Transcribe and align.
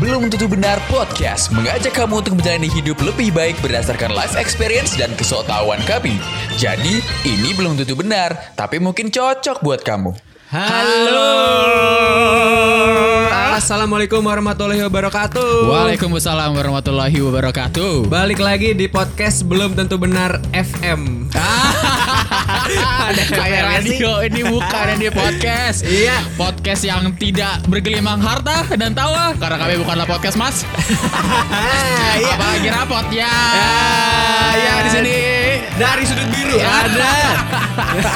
Belum 0.00 0.32
Tentu 0.32 0.48
Benar 0.48 0.80
Podcast 0.88 1.52
mengajak 1.52 1.92
kamu 1.92 2.24
untuk 2.24 2.40
menjalani 2.40 2.72
hidup 2.72 2.96
lebih 3.04 3.36
baik 3.36 3.60
berdasarkan 3.60 4.16
life 4.16 4.32
experience 4.32 4.96
dan 4.96 5.12
kesotawan 5.12 5.76
kami. 5.84 6.16
Jadi, 6.56 7.04
ini 7.28 7.52
belum 7.52 7.76
tentu 7.76 8.00
benar, 8.00 8.32
tapi 8.56 8.80
mungkin 8.80 9.12
cocok 9.12 9.60
buat 9.60 9.84
kamu. 9.84 10.16
Halo. 10.56 11.20
Assalamualaikum 13.60 14.24
warahmatullahi 14.24 14.80
wabarakatuh. 14.88 15.68
Waalaikumsalam 15.68 16.56
warahmatullahi 16.56 17.12
wabarakatuh. 17.20 18.08
Balik 18.08 18.40
lagi 18.40 18.72
di 18.72 18.88
podcast 18.88 19.44
belum 19.44 19.76
tentu 19.76 20.00
benar 20.00 20.40
FM. 20.56 21.28
Ada 23.12 23.24
kayak 23.28 23.62
radio 23.68 24.24
ini 24.24 24.48
bukan 24.48 24.96
ini 24.96 25.12
podcast. 25.12 25.84
Iya. 25.84 26.24
Podcast 26.40 26.88
yang 26.88 27.12
tidak 27.20 27.60
bergelimang 27.68 28.24
harta 28.24 28.64
dan 28.80 28.96
tawa 28.96 29.36
karena 29.36 29.56
kami 29.60 29.74
bukanlah 29.84 30.08
podcast 30.08 30.40
mas. 30.40 30.64
Iya. 32.16 32.32
Apalagi 32.40 32.68
rapot 32.72 33.06
ya. 33.12 33.36
Ya 34.56 34.74
di 34.88 34.90
sini 34.92 35.16
Dari 35.76 36.02
sudut 36.08 36.28
biru 36.32 36.56
ada. 36.64 37.12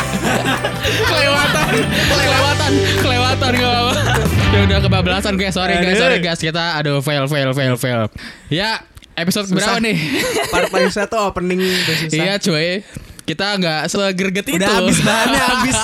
kelewatan, 1.12 1.68
kelewatan, 2.08 2.72
kelewatan 3.04 3.50
gak 3.60 3.68
apa-apa. 3.68 4.23
Ya 4.54 4.60
udah 4.64 4.78
kebablasan 4.80 5.34
gue 5.34 5.50
sorry 5.50 5.74
guys, 5.76 5.98
sorry 5.98 6.18
guys 6.18 6.38
kita 6.38 6.78
aduh 6.78 7.02
fail 7.02 7.26
fail 7.26 7.50
fail 7.50 7.74
fail. 7.74 8.02
Ya 8.48 8.86
episode 9.12 9.50
berapa 9.50 9.78
nih? 9.78 9.98
Part 10.52 10.70
paling 10.70 10.88
susah 10.88 11.06
tuh 11.06 11.18
opening. 11.20 11.58
Iya 12.08 12.38
cuy 12.38 12.86
kita 13.24 13.56
nggak 13.56 13.88
segerget 13.88 14.44
itu 14.46 14.60
Udah 14.60 14.68
habis 14.78 15.00
bahannya, 15.00 15.42
habis. 15.50 15.78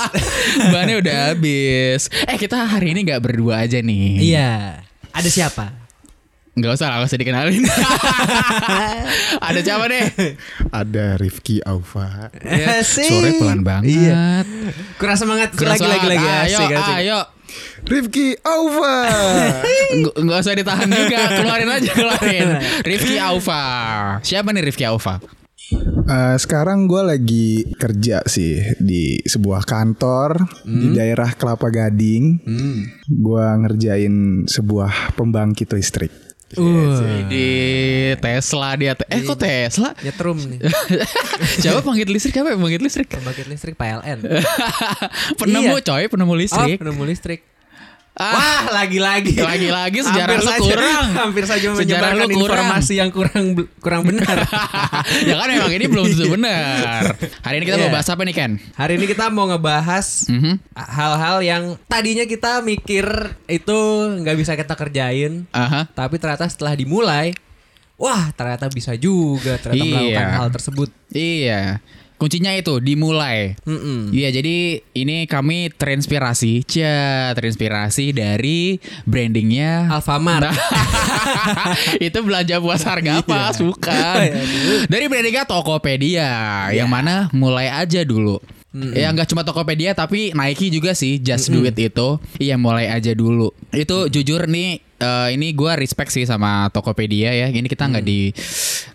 Bahannya 0.63 0.95
udah 1.01 1.15
habis 1.27 2.01
Eh 2.23 2.37
kita 2.37 2.53
hari 2.61 2.93
ini 2.93 3.01
nggak 3.01 3.17
berdua 3.19 3.65
aja 3.65 3.81
nih 3.81 4.21
Iya. 4.21 4.77
Ada 5.09 5.25
siapa? 5.25 5.73
Nggak 6.53 6.77
usah 6.77 6.85
lah, 6.85 6.95
nggak 7.01 7.09
usah 7.09 7.17
dikenalin 7.17 7.63
Ada 9.49 9.59
siapa 9.59 9.89
deh 9.89 10.05
Ada 10.69 11.17
Rifki 11.17 11.65
Aufa. 11.65 12.29
Asik. 12.77 13.09
Sore 13.09 13.29
pelan 13.35 13.65
banget 13.65 13.89
Iya. 13.89 14.45
Kurang 14.95 15.17
semangat 15.17 15.49
Keras 15.51 15.81
lagi 15.81 15.87
lagi 15.89 16.07
lagi 16.07 16.27
asik 16.45 16.61
Ayo, 16.61 16.77
asik. 16.77 16.95
ayo 16.95 17.19
Rifki 17.87 18.37
Aufa. 18.41 18.97
Nggak 20.23 20.39
usah 20.39 20.55
ditahan 20.55 20.87
juga 20.87 21.19
Keluarin 21.35 21.67
aja, 21.67 21.91
keluarin 21.91 22.47
Rifki 22.87 23.19
Aufa 23.19 23.63
Siapa 24.23 24.55
nih 24.55 24.63
Rifki 24.71 24.87
Aufa? 24.87 25.19
Eh, 26.11 26.35
sekarang 26.35 26.91
gue 26.91 26.99
lagi 26.99 27.63
kerja 27.79 28.19
sih 28.27 28.59
di 28.83 29.23
sebuah 29.23 29.63
kantor 29.63 30.43
di 30.67 30.91
daerah 30.91 31.31
Kelapa 31.31 31.71
Gading. 31.71 32.43
Gue 33.07 33.45
ngerjain 33.63 34.43
sebuah 34.43 35.15
pembangkit 35.15 35.71
listrik. 35.71 36.11
Uh. 36.55 37.27
Di 37.31 37.47
Tesla 38.19 38.75
dia 38.75 38.91
Eh 39.07 39.23
kok 39.23 39.39
Tesla? 39.39 39.95
Nyetrum 40.03 40.37
nih. 40.37 40.59
Siapa 41.63 41.79
panggil 41.79 42.07
listrik? 42.09 42.35
Yang 42.35 42.59
panggil 42.59 42.81
listrik? 42.81 43.07
Pembangkit 43.07 43.47
listrik 43.47 43.75
PLN. 43.79 44.19
penemu 45.39 45.75
Iya. 45.77 45.85
coy, 45.85 46.03
penemu 46.11 46.33
Oh, 46.33 46.39
listrik. 46.39 46.77
penemu 46.79 47.03
listrik. 47.07 47.41
Ah. 48.11 48.35
Wah, 48.35 48.63
lagi-lagi. 48.75 49.39
Lagi-lagi 49.39 50.03
sejarah 50.03 50.35
Hampir 50.35 50.43
lu 50.43 50.51
saja- 50.51 50.61
kurang. 50.67 51.05
Hampir 51.23 51.43
saja 51.47 51.67
Sejarah 51.71 51.79
menyebarkan 52.11 52.27
kurang. 52.27 52.43
informasi 52.43 52.93
yang 52.99 53.09
kurang 53.09 53.45
kurang 53.79 54.01
benar. 54.03 54.35
ya 55.29 55.35
kan 55.37 55.47
emang 55.47 55.71
ini 55.71 55.85
belum 55.87 56.05
tentu 56.05 56.27
benar. 56.29 57.15
Hari 57.41 57.55
ini 57.55 57.65
kita 57.65 57.77
mau 57.77 57.87
Iya. 57.87 57.95
bahas 57.95 58.07
apa 58.07 58.21
nih 58.21 58.35
Ken? 58.35 58.51
Hari 58.73 58.93
ini 58.93 59.05
kita 59.05 59.25
mau 59.27 59.47
ngebahas 59.47 60.27
Mhm. 60.27 60.53
hal-hal 60.75 61.37
yang 61.39 61.63
tadinya 61.85 62.25
kita 62.25 62.59
mikir 62.59 63.07
itu 63.47 63.79
nggak 64.19 64.35
bisa 64.35 64.53
kita 64.53 64.75
kerjain, 64.75 65.47
Aha. 65.49 65.87
tapi 65.87 66.19
ternyata 66.19 66.45
setelah 66.45 66.75
dimulai, 66.75 67.31
wah 67.95 68.27
ternyata 68.31 68.67
bisa 68.67 68.91
juga 68.93 69.55
ternyata 69.55 69.81
Iya. 69.81 69.95
melakukan 69.95 70.31
hal 70.35 70.49
tersebut. 70.51 70.89
Iya. 71.09 71.79
Kuncinya 72.21 72.53
itu 72.53 72.77
dimulai. 72.77 73.57
Iya, 74.13 74.29
jadi 74.29 74.77
ini 74.93 75.25
kami 75.25 75.73
terinspirasi, 75.73 76.61
cia, 76.69 77.33
terinspirasi 77.33 78.13
dari 78.13 78.77
brandingnya 79.09 79.89
Alfamart. 79.89 80.45
Nah, 80.45 80.53
itu 82.05 82.21
belanja 82.21 82.61
puas 82.61 82.85
harga 82.85 83.25
pas 83.25 83.57
bukan. 83.57 84.37
Dari 84.85 85.05
brandingnya 85.09 85.49
Tokopedia 85.49 86.69
yang 86.69 86.93
mana 86.93 87.33
mulai 87.33 87.73
aja 87.73 88.05
dulu. 88.05 88.37
Ya 88.71 89.09
nggak 89.09 89.33
cuma 89.33 89.41
Tokopedia 89.41 89.97
tapi 89.97 90.29
Nike 90.37 90.69
juga 90.69 90.93
sih 90.93 91.17
Just 91.17 91.49
Do 91.49 91.65
It 91.65 91.75
itu. 91.75 92.21
Iya 92.37 92.55
mulai 92.61 92.85
aja 92.87 93.17
dulu. 93.17 93.49
Itu 93.73 94.13
jujur 94.13 94.45
nih 94.45 94.79
eh, 95.01 95.27
ini 95.33 95.51
gua 95.51 95.73
respect 95.73 96.13
sih 96.13 96.23
sama 96.23 96.69
Tokopedia 96.69 97.33
ya. 97.33 97.47
Ini 97.49 97.65
kita 97.65 97.89
nggak 97.89 98.05
di 98.05 98.29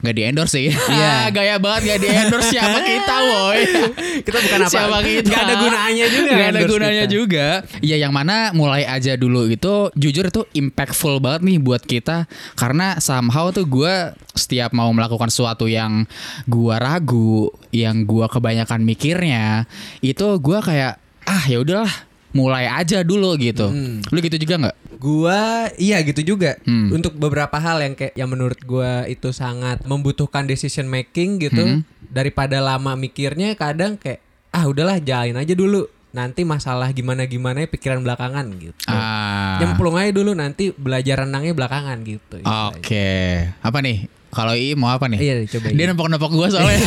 nggak 0.01 0.15
di 0.15 0.23
endorse 0.23 0.55
sih. 0.55 0.71
Iya. 0.71 1.29
Gaya 1.37 1.59
banget 1.59 1.83
nggak 1.85 2.01
di 2.01 2.09
endorse 2.09 2.49
siapa 2.49 2.79
kita 2.81 3.15
boy. 3.19 3.61
kita 4.27 4.39
bukan 4.41 4.59
apa 4.63 4.71
Siapa 4.71 4.99
kita? 5.03 5.27
nggak 5.27 5.43
ada 5.43 5.55
gunanya 5.59 6.07
juga 6.07 6.31
Nggak 6.31 6.49
ada 6.49 6.61
gunanya 6.65 7.05
kita. 7.05 7.13
juga. 7.13 7.47
Iya 7.83 7.97
yang 7.99 8.13
mana 8.15 8.37
mulai 8.53 8.87
aja 8.87 9.13
dulu 9.15 9.51
itu 9.51 9.91
jujur 9.93 10.25
itu 10.25 10.43
impactful 10.55 11.19
banget 11.19 11.43
nih 11.43 11.59
buat 11.59 11.83
kita 11.83 12.25
karena 12.55 12.97
somehow 12.99 13.51
tuh 13.51 13.67
gue 13.67 13.95
setiap 14.33 14.71
mau 14.71 14.93
melakukan 14.93 15.27
sesuatu 15.27 15.65
yang 15.65 16.05
gua 16.45 16.77
ragu, 16.77 17.49
yang 17.73 18.05
gua 18.05 18.29
kebanyakan 18.29 18.85
mikirnya, 18.85 19.65
itu 20.01 20.37
gua 20.39 20.61
kayak 20.61 21.01
ah 21.25 21.43
ya 21.49 21.59
udahlah 21.59 21.89
mulai 22.31 22.67
aja 22.67 23.01
dulu 23.01 23.35
gitu. 23.37 23.69
Lu 24.03 24.19
gitu 24.19 24.37
juga 24.37 24.55
nggak? 24.59 24.77
Gua 24.97 25.69
iya 25.77 26.01
gitu 26.01 26.25
juga. 26.27 26.57
Hmm. 26.65 26.91
Untuk 26.91 27.15
beberapa 27.15 27.57
hal 27.57 27.81
yang 27.81 27.95
kayak 27.95 28.15
yang 28.15 28.27
menurut 28.27 28.59
gua 28.63 29.05
itu 29.05 29.31
sangat 29.31 29.85
membutuhkan 29.85 30.45
decision 30.45 30.87
making 30.87 31.39
gitu 31.39 31.63
Hmm. 31.63 31.81
daripada 32.07 32.59
lama 32.59 32.95
mikirnya 32.95 33.53
kadang 33.55 33.95
kayak 33.95 34.25
ah 34.51 34.65
udahlah 34.65 34.97
jalanin 34.99 35.37
aja 35.37 35.53
dulu. 35.53 35.85
Nanti 36.11 36.49
masalah 36.49 36.89
gimana-gimana 36.91 37.69
pikiran 37.69 38.01
belakangan 38.01 38.49
gitu. 38.57 38.73
Ah. 38.89 39.61
Nyemplung 39.61 40.01
aja 40.01 40.17
dulu 40.17 40.33
nanti 40.33 40.73
belajar 40.73 41.29
renangnya 41.29 41.53
belakangan 41.53 42.01
gitu. 42.09 42.41
Oke. 42.41 43.45
Apa 43.61 43.85
nih? 43.85 44.09
Kalau 44.33 44.53
I 44.53 44.73
mau 44.77 44.93
apa 44.93 45.09
nih? 45.09 45.17
Iya, 45.17 45.35
coba 45.49 45.73
Dia 45.73 45.87
nempok-nempok 45.89 46.29
gue 46.29 46.49
soalnya. 46.53 46.77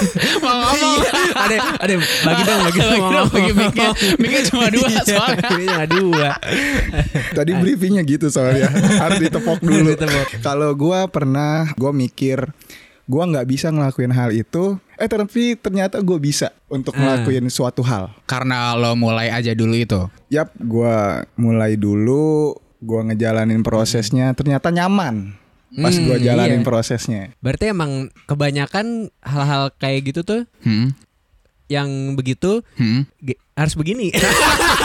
mau 0.44 0.56
ngomong. 0.68 0.96
Ada 1.40 1.56
ada 1.80 1.92
bagi 1.96 2.42
dong 2.44 2.60
bagi 2.60 2.78
Bagi 2.80 2.90
dong 3.00 3.12
dong, 3.12 3.28
bagi 3.32 3.52
mic-nya. 3.56 3.88
Mic-nya 4.20 4.42
cuma 4.48 4.66
dua 4.68 4.88
soalnya. 5.02 5.48
Mic-nya 5.50 5.66
cuma 5.66 5.84
dua. 5.88 6.28
Tadi 7.32 7.50
briefingnya 7.56 8.02
gitu 8.04 8.26
soalnya 8.28 8.68
harus 9.00 9.18
ditepok 9.18 9.58
dulu. 9.60 9.90
Kalau 10.40 10.70
gue 10.74 11.00
pernah, 11.08 11.70
gue 11.74 11.92
mikir 11.92 12.38
gue 13.10 13.22
nggak 13.26 13.46
bisa 13.50 13.74
ngelakuin 13.74 14.14
hal 14.14 14.30
itu. 14.30 14.78
Eh 14.94 15.10
tapi 15.10 15.58
ternyata 15.58 15.98
gue 15.98 16.18
bisa 16.20 16.54
untuk 16.70 16.94
ngelakuin 16.94 17.50
suatu 17.50 17.82
hal. 17.82 18.14
Karena 18.28 18.76
lo 18.78 18.94
mulai 18.94 19.34
aja 19.34 19.50
dulu 19.50 19.74
itu. 19.74 20.00
Yap, 20.30 20.54
gue 20.54 20.96
mulai 21.34 21.74
dulu, 21.74 22.54
gue 22.78 23.00
ngejalanin 23.10 23.66
prosesnya, 23.66 24.30
ternyata 24.36 24.70
nyaman 24.70 25.34
pas 25.70 25.94
Hmm, 25.94 26.02
gue 26.02 26.18
jalanin 26.26 26.62
iya. 26.62 26.66
prosesnya. 26.66 27.22
Berarti 27.38 27.70
emang 27.70 28.10
kebanyakan 28.26 29.06
hal-hal 29.22 29.70
kayak 29.78 30.10
gitu 30.10 30.20
tuh 30.26 30.42
Hmm. 30.66 30.90
Yang 31.70 31.86
begitu 32.12 32.66
Hmm. 32.74 33.06
harus 33.54 33.72
begini. 33.72 34.10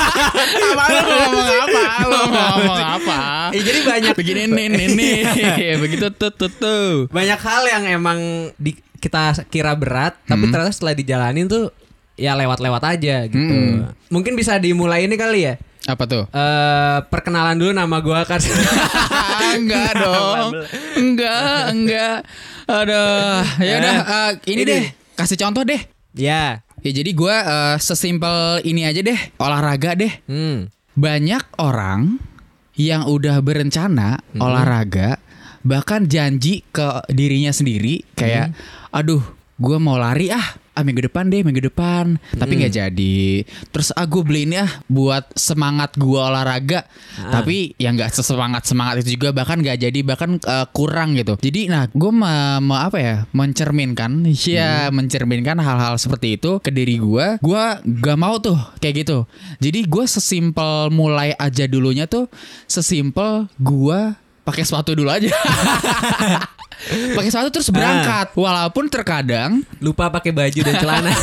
apa 0.05 0.83
lo 0.85 1.01
mau 1.01 1.17
ngomong 1.25 1.49
apa? 1.59 1.81
Lo 2.03 2.17
mau 2.29 2.45
ngomong 2.53 2.89
apa? 3.01 3.19
Eh, 3.51 3.61
jadi 3.61 3.79
banyak 3.81 4.13
Begini 4.13 4.45
nih 4.45 4.67
nih 4.69 4.87
nih. 4.93 5.17
Begitu 5.83 6.13
tuh 6.13 6.29
tuh 6.29 6.51
tuh. 6.51 7.09
banyak 7.09 7.39
hal 7.39 7.63
yang 7.65 7.83
emang 7.89 8.19
di, 8.55 8.77
kita 8.97 9.33
kira 9.47 9.73
berat, 9.73 10.13
tapi 10.23 10.45
ternyata 10.47 10.69
setelah 10.69 10.93
dijalanin 10.93 11.45
tuh 11.45 11.73
ya 12.15 12.31
lewat-lewat 12.31 12.83
aja 12.87 13.25
gitu. 13.25 13.41
Hmm. 13.49 13.89
Mungkin 14.07 14.33
bisa 14.33 14.55
dimulai 14.55 15.03
ini 15.03 15.15
kali 15.15 15.41
ya. 15.43 15.55
Apa 15.85 16.05
tuh? 16.05 16.25
Eh 16.27 16.97
perkenalan 17.07 17.55
dulu 17.55 17.71
nama 17.71 17.97
gua 17.99 18.25
kan. 18.25 18.41
enggak 19.53 19.91
dong. 20.03 20.57
Enggak, 20.95 21.61
enggak. 21.69 22.17
Aduh, 22.65 23.45
ya 23.61 23.73
udah 23.77 23.95
eh, 24.01 24.31
ini, 24.49 24.61
Ini. 24.61 24.63
deh. 24.65 24.83
Kasih 25.13 25.37
contoh 25.37 25.61
deh. 25.61 25.81
ya. 26.11 26.64
Ya 26.85 26.93
jadi 26.93 27.17
gua 27.17 27.35
eh, 27.41 27.75
sesimpel 27.81 28.61
ini 28.61 28.85
aja 28.85 29.01
deh, 29.01 29.17
olahraga 29.41 29.97
deh. 29.97 30.13
Hmm. 30.29 30.69
Banyak 30.93 31.57
orang 31.57 32.21
yang 32.77 33.09
udah 33.09 33.41
berencana 33.41 34.19
olahraga 34.35 35.19
bahkan 35.65 36.05
janji 36.05 36.61
ke 36.69 37.07
dirinya 37.09 37.49
sendiri 37.49 38.05
kayak 38.13 38.53
aduh 38.93 39.23
gua 39.57 39.81
mau 39.81 39.97
lari 39.97 40.29
ah 40.29 40.43
ah 40.75 40.83
minggu 40.83 41.07
depan 41.07 41.31
deh 41.31 41.41
minggu 41.41 41.63
depan. 41.63 42.19
Tapi 42.35 42.53
nggak 42.59 42.73
jadi. 42.75 43.47
Terus 43.71 43.95
ah 43.95 44.03
gue 44.03 44.21
beliin 44.21 44.51
ya 44.53 44.67
buat 44.85 45.31
semangat 45.33 45.95
gue 45.95 46.19
olahraga. 46.19 46.83
Tapi 47.15 47.73
ya 47.75 47.89
nggak 47.89 48.11
sesemangat 48.11 48.67
semangat 48.67 49.01
itu 49.01 49.15
juga 49.15 49.31
bahkan 49.31 49.57
nggak 49.57 49.79
jadi 49.79 49.99
bahkan 50.03 50.35
eh, 50.37 50.67
kurang 50.69 51.15
gitu. 51.15 51.39
Jadi 51.39 51.71
nah 51.71 51.87
gue 51.87 52.11
ma- 52.11 52.59
ma- 52.59 52.85
apa 52.85 52.97
ya 52.99 53.15
mencerminkan 53.31 54.27
ya 54.35 54.91
mencerminkan 54.91 55.55
hal-hal 55.57 55.95
seperti 55.95 56.35
itu 56.35 56.59
ke 56.59 56.69
diri 56.69 56.99
gue 56.99 57.39
gue 57.39 57.63
gak 58.03 58.19
mau 58.19 58.35
tuh 58.37 58.59
kayak 58.77 59.07
gitu. 59.07 59.23
Jadi 59.57 59.87
gue 59.87 60.05
sesimpel 60.05 60.91
mulai 60.91 61.31
aja 61.33 61.63
dulunya 61.65 62.03
tuh 62.05 62.27
sesimpel 62.67 63.47
gue 63.55 63.99
pakai 64.43 64.61
sepatu 64.61 64.93
dulu 64.93 65.09
aja 65.09 65.31
pakai 67.15 67.29
sepatu 67.31 67.49
terus 67.49 67.69
berangkat. 67.71 68.31
Walaupun 68.35 68.87
terkadang 68.91 69.63
Lupa 69.81 70.09
pakai 70.09 70.31
baju 70.31 70.59
dan 70.65 70.75
celana. 70.81 71.13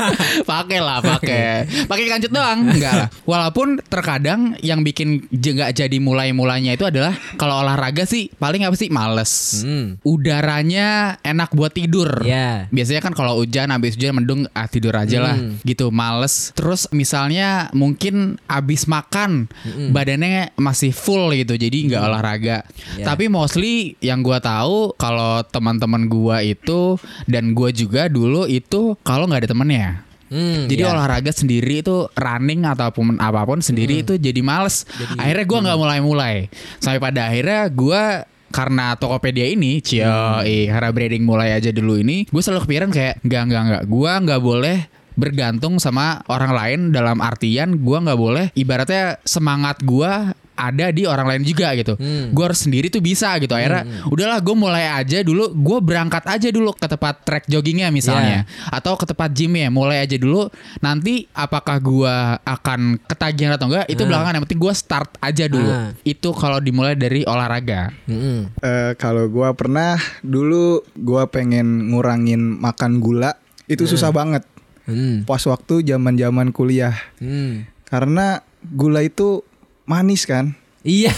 pakai 0.50 0.78
lah 0.82 0.98
pakai. 1.02 1.68
Pakai 1.86 2.04
kancut 2.08 2.32
doang. 2.32 2.58
Enggak 2.66 2.92
lah. 2.94 3.08
Walaupun 3.24 3.78
terkadang 3.86 4.54
yang 4.62 4.82
bikin 4.82 5.26
nggak 5.30 5.74
jadi 5.74 5.96
mulai 5.98 6.30
mulainya 6.34 6.74
itu 6.74 6.84
adalah 6.86 7.14
kalau 7.38 7.62
olahraga 7.62 8.04
sih 8.04 8.30
paling 8.36 8.66
apa 8.66 8.76
sih? 8.76 8.88
Males. 8.88 9.62
Hmm. 9.62 10.00
udaranya 10.02 11.18
enak 11.22 11.52
buat 11.52 11.72
tidur. 11.74 12.24
Ya. 12.24 12.66
biasanya 12.72 13.04
kan 13.04 13.12
kalau 13.12 13.40
hujan 13.40 13.70
habis 13.70 13.94
hujan 13.94 14.16
mendung 14.18 14.48
ah 14.56 14.66
tidur 14.66 14.94
aja 14.96 15.20
lah. 15.22 15.36
Hmm. 15.36 15.60
gitu 15.62 15.90
males. 15.92 16.50
Terus 16.56 16.88
misalnya 16.90 17.68
mungkin 17.76 18.40
habis 18.50 18.88
makan 18.90 19.46
badannya 19.92 20.54
masih 20.56 20.90
full 20.90 21.30
gitu 21.36 21.54
jadi 21.54 21.78
nggak 21.92 22.02
olahraga. 22.02 22.64
Ya. 22.96 23.04
tapi 23.04 23.28
mostly 23.28 23.94
yang 24.00 24.24
gua 24.24 24.40
tahu 24.40 24.96
kalau 24.98 25.40
teman-teman 25.46 26.10
gua 26.10 26.42
itu 26.42 26.98
dan 27.24 27.54
gua 27.54 27.70
juga 27.70 28.10
dulu 28.10 28.44
itu 28.44 28.98
kalau 29.06 29.30
nggak 29.30 29.46
ada 29.46 29.52
temennya 29.54 29.88
Hmm, 30.28 30.68
jadi 30.68 30.84
ya. 30.84 30.92
olahraga 30.92 31.32
sendiri 31.32 31.80
itu 31.80 32.04
running 32.12 32.68
ataupun 32.68 33.16
apa 33.16 33.48
pun 33.48 33.64
sendiri 33.64 34.04
itu 34.04 34.20
jadi 34.20 34.44
males. 34.44 34.84
akhirnya 35.16 35.44
gua 35.48 35.58
nggak 35.64 35.78
mulai-mulai. 35.80 36.36
Sampai 36.84 37.00
pada 37.00 37.32
akhirnya 37.32 37.64
gua 37.72 38.28
karena 38.52 38.96
Tokopedia 38.96 39.48
ini, 39.48 39.80
cio, 39.80 40.04
karena 40.44 40.88
branding 40.92 41.24
mulai 41.24 41.52
aja 41.56 41.68
dulu 41.68 42.00
ini, 42.00 42.24
gue 42.28 42.40
selalu 42.40 42.64
kepikiran 42.64 42.88
kayak 42.88 43.20
nggak 43.20 43.42
nggak 43.44 43.62
nggak, 43.68 43.82
gua 43.92 44.12
nggak 44.24 44.40
boleh 44.40 44.78
bergantung 45.18 45.76
sama 45.82 46.22
orang 46.30 46.52
lain 46.54 46.80
dalam 46.94 47.18
artian 47.18 47.82
gua 47.82 47.98
nggak 48.00 48.20
boleh 48.20 48.46
ibaratnya 48.54 49.18
semangat 49.26 49.82
gua 49.82 50.32
ada 50.58 50.90
di 50.90 51.06
orang 51.06 51.30
lain 51.30 51.42
juga 51.46 51.70
gitu. 51.78 51.94
Hmm. 51.94 52.34
Gue 52.34 52.50
harus 52.50 52.58
sendiri 52.58 52.90
tuh 52.90 52.98
bisa 52.98 53.30
gitu. 53.38 53.54
Akhirnya 53.54 53.86
udahlah 54.10 54.42
gue 54.42 54.52
mulai 54.52 54.90
aja 54.90 55.22
dulu. 55.22 55.54
Gue 55.54 55.78
berangkat 55.78 56.26
aja 56.26 56.50
dulu 56.50 56.74
ke 56.74 56.84
tempat 56.84 57.22
track 57.22 57.46
joggingnya 57.46 57.88
misalnya, 57.88 58.42
atau 58.68 58.98
ke 58.98 59.06
tempat 59.06 59.30
gymnya. 59.30 59.70
Mulai 59.70 60.02
aja 60.02 60.18
dulu. 60.18 60.50
Nanti 60.82 61.30
apakah 61.30 61.78
gue 61.78 62.14
akan 62.42 62.98
ketagihan 63.06 63.54
atau 63.54 63.70
enggak 63.70 63.86
itu 63.86 64.02
Ah. 64.02 64.06
belakangan. 64.10 64.34
Yang 64.34 64.44
penting 64.50 64.60
gue 64.60 64.74
start 64.74 65.10
aja 65.22 65.44
dulu. 65.46 65.70
Ah. 65.70 65.90
Itu 66.02 66.34
kalau 66.34 66.58
dimulai 66.58 66.98
dari 66.98 67.22
olahraga. 67.22 67.94
Mm-mm. 68.10 68.50
Eh, 68.58 68.92
kalau 68.98 69.30
gua 69.30 69.54
pernah 69.54 69.94
dulu 70.20 70.82
gua 70.98 71.30
pengen 71.30 71.92
ngurangin 71.92 72.40
makan 72.58 72.98
gula 72.98 73.38
itu 73.68 73.84
susah 73.84 74.10
banget 74.10 74.42
Hmm. 74.88 75.22
pas 75.22 75.44
waktu 75.44 75.84
zaman-zaman 75.84 76.48
kuliah 76.48 76.96
Hmm. 77.20 77.68
karena 77.84 78.40
gula 78.64 79.04
itu 79.04 79.44
manis 79.88 80.22
kan. 80.22 80.52
Iya, 80.78 81.10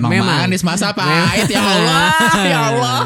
Emang 0.00 0.10
memang. 0.10 0.48
manis, 0.48 0.64
masa 0.64 0.90
pahit? 0.90 1.46
Ya 1.46 1.60
Allah, 1.60 2.08
ya 2.42 2.58
Allah. 2.66 3.00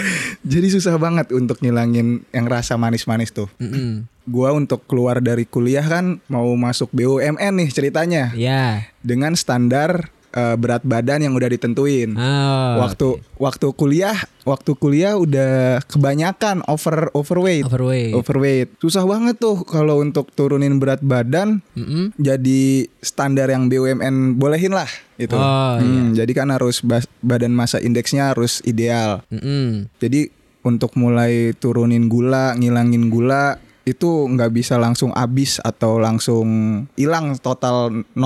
Jadi 0.42 0.66
susah 0.68 0.96
banget 0.96 1.30
untuk 1.30 1.60
ngilangin 1.60 2.24
yang 2.30 2.46
rasa 2.46 2.74
manis-manis 2.74 3.28
tuh. 3.28 3.46
Mm-mm. 3.60 4.08
Gua 4.24 4.50
untuk 4.50 4.88
keluar 4.88 5.20
dari 5.20 5.44
kuliah 5.44 5.84
kan 5.84 6.16
mau 6.26 6.48
masuk 6.54 6.88
BUMN 6.90 7.60
nih 7.60 7.70
ceritanya 7.70 8.32
Ya. 8.32 8.88
dengan 8.98 9.36
standar 9.36 10.08
eh, 10.34 10.56
berat 10.56 10.82
badan 10.82 11.22
yang 11.22 11.32
udah 11.32 11.46
ditentuin. 11.46 12.12
Oh, 12.12 12.72
waktu 12.80 13.08
waktu 13.36 13.70
kuliah, 13.72 14.14
waktu 14.42 14.74
kuliah 14.74 15.14
udah 15.14 15.78
kebanyakan 15.84 16.66
over 16.66 17.08
overweight. 17.12 17.64
overweight. 17.64 18.12
Overweight. 18.12 18.68
Susah 18.76 19.02
banget 19.02 19.38
tuh 19.38 19.62
kalau 19.62 19.98
untuk 19.98 20.28
turunin 20.30 20.76
berat 20.76 20.98
badan 21.00 21.62
Mm-mm. 21.72 22.12
jadi 22.14 22.62
standar 22.98 23.46
yang 23.46 23.66
BUMN 23.66 24.34
bolehin 24.34 24.70
lah 24.70 24.90
itu. 25.14 25.32
Oh, 25.32 25.78
Hmm, 25.78 26.10
Jadi 26.12 26.32
kan 26.32 26.50
harus 26.50 26.80
bas- 26.80 27.08
badan 27.20 27.50
massa 27.50 27.78
indeksnya 27.78 28.28
harus 28.28 28.58
ideal. 28.62 29.22
Mm-mm. 29.28 29.86
Jadi 29.96 30.28
untuk 30.60 30.94
mulai 30.94 31.54
turunin 31.54 32.08
gula, 32.08 32.52
ngilangin 32.52 33.06
gula 33.06 33.56
itu 33.84 34.08
nggak 34.26 34.48
bisa 34.50 34.74
langsung 34.74 35.12
habis 35.12 35.60
atau 35.60 36.00
langsung 36.00 36.48
hilang 36.94 37.36
total 37.36 37.92
0% 38.10 38.16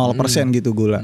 gitu 0.52 0.70
gula. 0.70 1.02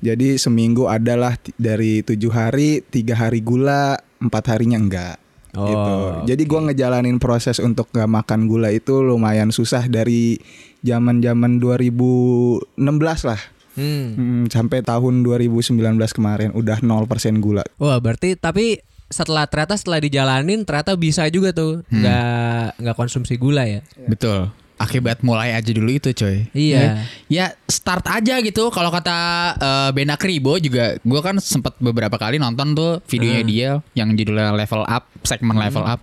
Jadi 0.00 0.40
seminggu 0.40 0.88
adalah 0.88 1.36
dari 1.60 2.00
tujuh 2.00 2.32
hari 2.32 2.80
tiga 2.88 3.16
hari 3.16 3.44
gula, 3.44 4.00
empat 4.20 4.56
harinya 4.56 4.80
enggak. 4.80 5.16
Oh, 5.52 5.66
gitu. 5.66 5.94
Jadi 6.30 6.42
gua 6.46 6.60
ngejalanin 6.70 7.18
proses 7.18 7.58
untuk 7.58 7.90
gak 7.90 8.06
makan 8.06 8.46
gula 8.46 8.70
itu 8.70 9.02
lumayan 9.02 9.50
susah 9.50 9.90
dari 9.90 10.38
zaman 10.80 11.20
zaman 11.20 11.60
2016 11.60 13.28
lah. 13.28 13.40
Hmm. 13.78 14.06
Hmm, 14.18 14.44
sampai 14.50 14.82
tahun 14.82 15.22
2019 15.22 15.78
kemarin 16.10 16.50
udah 16.54 16.82
0% 16.82 17.38
gula. 17.38 17.62
Wah, 17.78 17.98
berarti 18.02 18.34
tapi 18.34 18.82
setelah 19.10 19.50
ternyata 19.50 19.74
setelah 19.74 19.98
dijalanin 19.98 20.62
ternyata 20.62 20.94
bisa 20.94 21.26
juga 21.34 21.50
tuh 21.50 21.82
nggak 21.90 22.78
nggak 22.78 22.96
konsumsi 22.96 23.34
gula 23.34 23.66
ya. 23.66 23.82
Betul. 24.06 24.54
Akibat 24.80 25.20
mulai 25.20 25.52
aja 25.52 25.68
dulu 25.70 25.92
itu 25.92 26.08
coy. 26.10 26.48
Iya. 26.50 27.04
Ya 27.28 27.52
start 27.68 28.08
aja 28.08 28.40
gitu. 28.40 28.72
Kalau 28.72 28.88
kata 28.88 29.16
eh, 29.54 29.90
Bena 29.92 30.16
Kribo 30.16 30.56
juga, 30.56 30.96
gue 30.96 31.20
kan 31.20 31.36
sempat 31.36 31.76
beberapa 31.76 32.16
kali 32.16 32.40
nonton 32.40 32.72
tuh 32.72 33.04
videonya 33.04 33.44
dia 33.44 33.70
yang 33.92 34.16
judulnya 34.16 34.56
Level 34.56 34.82
Up, 34.82 35.04
segmen 35.22 35.60
Level 35.60 35.84
Up. 35.84 36.00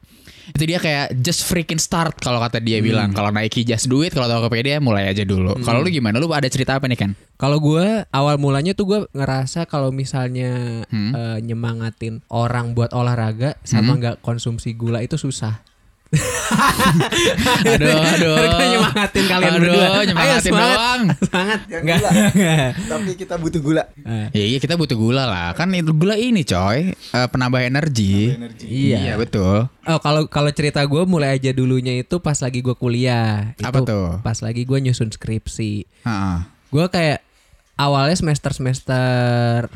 Itu 0.48 0.64
dia 0.64 0.80
kayak 0.80 1.20
just 1.20 1.44
freaking 1.44 1.76
start 1.76 2.24
kalau 2.24 2.40
kata 2.40 2.64
dia 2.64 2.80
bilang. 2.80 3.12
Kalau 3.12 3.36
Nike 3.36 3.68
just 3.68 3.92
do 3.92 4.00
it, 4.00 4.16
kalau 4.16 4.32
Tokopedia 4.32 4.80
mulai 4.80 5.12
aja 5.12 5.28
dulu. 5.28 5.60
Kalau 5.60 5.84
lu 5.84 5.92
gimana? 5.92 6.24
Lu 6.24 6.30
ada 6.32 6.48
cerita 6.48 6.80
apa 6.80 6.88
nih 6.88 6.96
kan? 6.96 7.12
Kalau 7.36 7.60
gue 7.60 8.08
awal 8.08 8.40
mulanya 8.40 8.72
tuh 8.72 8.86
gue 8.88 9.00
ngerasa 9.12 9.68
kalau 9.68 9.92
misalnya 9.92 10.86
Hmm. 10.88 11.12
eh, 11.12 11.38
nyemangatin 11.44 12.24
orang 12.30 12.72
buat 12.72 12.96
olahraga 12.96 13.60
sama 13.66 14.00
nggak 14.00 14.24
konsumsi 14.24 14.72
gula 14.72 15.04
itu 15.04 15.20
susah. 15.20 15.60
Aduh, 17.68 18.00
aduh. 18.00 18.36
Gue 18.40 18.66
nyemangatin 18.72 19.24
kalian 19.28 19.52
Aduh, 19.52 19.62
berdua. 19.62 19.88
nyemangatin 20.08 20.44
semangat. 20.44 20.78
doang. 20.78 21.02
Semangat. 21.20 21.60
Ya, 21.68 21.78
Enggak. 21.84 22.00
gula. 22.00 22.12
Tapi 22.92 23.12
kita 23.14 23.36
butuh 23.36 23.62
gula. 23.62 23.84
Ya 24.32 24.44
iya 24.46 24.58
kita 24.58 24.74
butuh 24.76 24.98
gula 24.98 25.24
lah. 25.28 25.52
Kan 25.54 25.76
itu 25.76 25.92
gula 25.92 26.16
ini 26.16 26.42
coy, 26.42 26.96
eh, 26.96 27.28
penambah 27.28 27.62
energi. 27.62 28.34
Iya. 28.64 29.20
betul. 29.20 29.68
Oh 29.84 30.00
kalau 30.00 30.28
kalau 30.28 30.52
cerita 30.52 30.80
gue 30.84 31.04
mulai 31.04 31.36
aja 31.36 31.52
dulunya 31.52 32.00
itu 32.00 32.20
pas 32.20 32.40
lagi 32.40 32.64
gue 32.64 32.76
kuliah. 32.76 33.52
Apa 33.60 33.84
Itu 33.84 33.88
tuh? 33.88 34.08
Pas 34.24 34.40
lagi 34.40 34.64
gue 34.64 34.78
nyusun 34.80 35.12
skripsi. 35.12 35.84
Heeh. 36.04 36.38
Gue 36.68 36.86
kayak 36.88 37.27
awalnya 37.78 38.14
semester 38.14 38.52
semester 38.52 39.08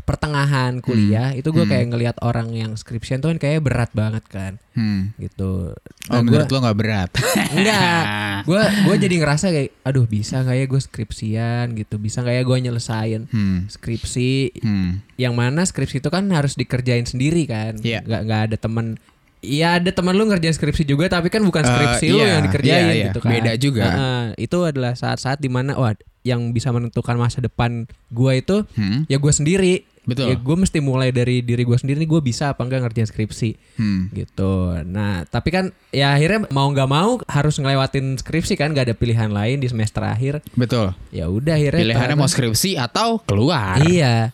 pertengahan 0.01 0.77
kuliah 0.79 1.31
itu 1.31 1.49
gue 1.49 1.63
kayak 1.63 1.87
ngelihat 1.87 2.17
orang 2.19 2.49
yang 2.49 2.73
skripsian 2.73 3.19
tuh 3.19 3.29
kan 3.29 3.37
kayak 3.37 3.61
berat 3.61 3.91
banget 3.91 4.25
kan 4.25 4.57
Hmm. 4.71 5.11
gitu. 5.17 5.75
Oh, 6.07 6.09
Nah, 6.09 6.23
menurut 6.23 6.47
gua- 6.47 6.55
lo 6.55 6.63
nggak 6.63 6.79
berat? 6.79 7.09
Enggak, 7.51 8.03
gue 8.45 8.61
gue 8.81 8.95
jadi 8.97 9.15
ngerasa 9.19 9.45
kayak, 9.49 9.69
aduh 9.81 10.05
bisa 10.05 10.39
nggak 10.41 10.55
ya 10.55 10.65
gue 10.65 10.81
skripsian 10.81 11.65
gitu, 11.75 11.95
bisa 11.97 12.23
nggak 12.23 12.35
ya 12.35 12.43
gue 12.43 12.57
nyelesain 12.61 13.21
Hmm. 13.27 13.67
skripsi, 13.67 14.55
Hmm. 14.57 15.03
yang 15.15 15.33
mana 15.33 15.61
skripsi 15.61 15.99
itu 15.99 16.07
kan 16.07 16.23
harus 16.29 16.55
dikerjain 16.55 17.03
sendiri 17.03 17.43
kan, 17.45 17.77
Iya. 17.77 17.99
nggak 18.01 18.21
nggak 18.23 18.41
ada 18.47 18.57
temen, 18.57 18.95
Iya 19.41 19.81
ada 19.81 19.89
teman 19.89 20.13
lu 20.13 20.29
ngerjain 20.29 20.53
skripsi 20.53 20.85
juga, 20.85 21.09
tapi 21.09 21.33
kan 21.33 21.41
bukan 21.41 21.65
Eh, 21.65 21.67
skripsi 21.67 22.05
lu 22.09 22.21
iya, 22.21 22.37
yang 22.37 22.43
dikerjain 22.45 22.77
iya, 22.77 22.93
iya. 22.93 23.05
gitu 23.09 23.19
kan, 23.19 23.29
Beda 23.33 23.51
juga. 23.57 23.83
Heeh, 23.83 24.23
itu 24.39 24.57
adalah 24.61 24.93
saat-saat 24.93 25.37
di 25.37 25.49
mana, 25.49 25.73
wah 25.73 25.97
yang 26.21 26.53
bisa 26.53 26.69
menentukan 26.69 27.17
masa 27.17 27.41
depan 27.41 27.89
gue 28.07 28.31
itu 28.37 28.61
Hmm. 28.77 29.09
ya 29.09 29.17
gue 29.17 29.33
sendiri. 29.33 29.75
Betul. 30.01 30.29
Ya 30.29 30.37
gue 30.37 30.55
mesti 30.55 30.77
mulai 30.77 31.09
dari 31.09 31.41
diri 31.41 31.61
gue 31.61 31.73
sendiri 31.73 31.97
nih 31.97 32.09
gue 32.09 32.21
bisa 32.21 32.53
apa 32.53 32.61
enggak 32.61 32.85
ngerjain 32.85 33.05
skripsi 33.05 33.53
Hmm. 33.77 34.09
gitu. 34.13 34.77
Nah, 34.83 35.25
tapi 35.25 35.49
kan 35.49 35.69
ya 35.89 36.13
akhirnya 36.13 36.45
mau 36.49 36.69
nggak 36.69 36.89
mau 36.89 37.17
harus 37.25 37.57
ngelewatin 37.57 38.17
skripsi 38.17 38.53
kan, 38.55 38.73
gak 38.73 38.89
ada 38.89 38.95
pilihan 38.95 39.29
lain 39.29 39.57
di 39.57 39.65
semester 39.65 40.01
akhir. 40.01 40.41
Betul. 40.53 40.93
Ya 41.09 41.25
udah 41.25 41.53
akhirnya 41.53 41.81
Pilihannya 41.81 42.13
mau 42.15 42.25
skripsi 42.25 42.77
atau 42.77 43.21
keluar. 43.25 43.81
Iya. 43.81 44.33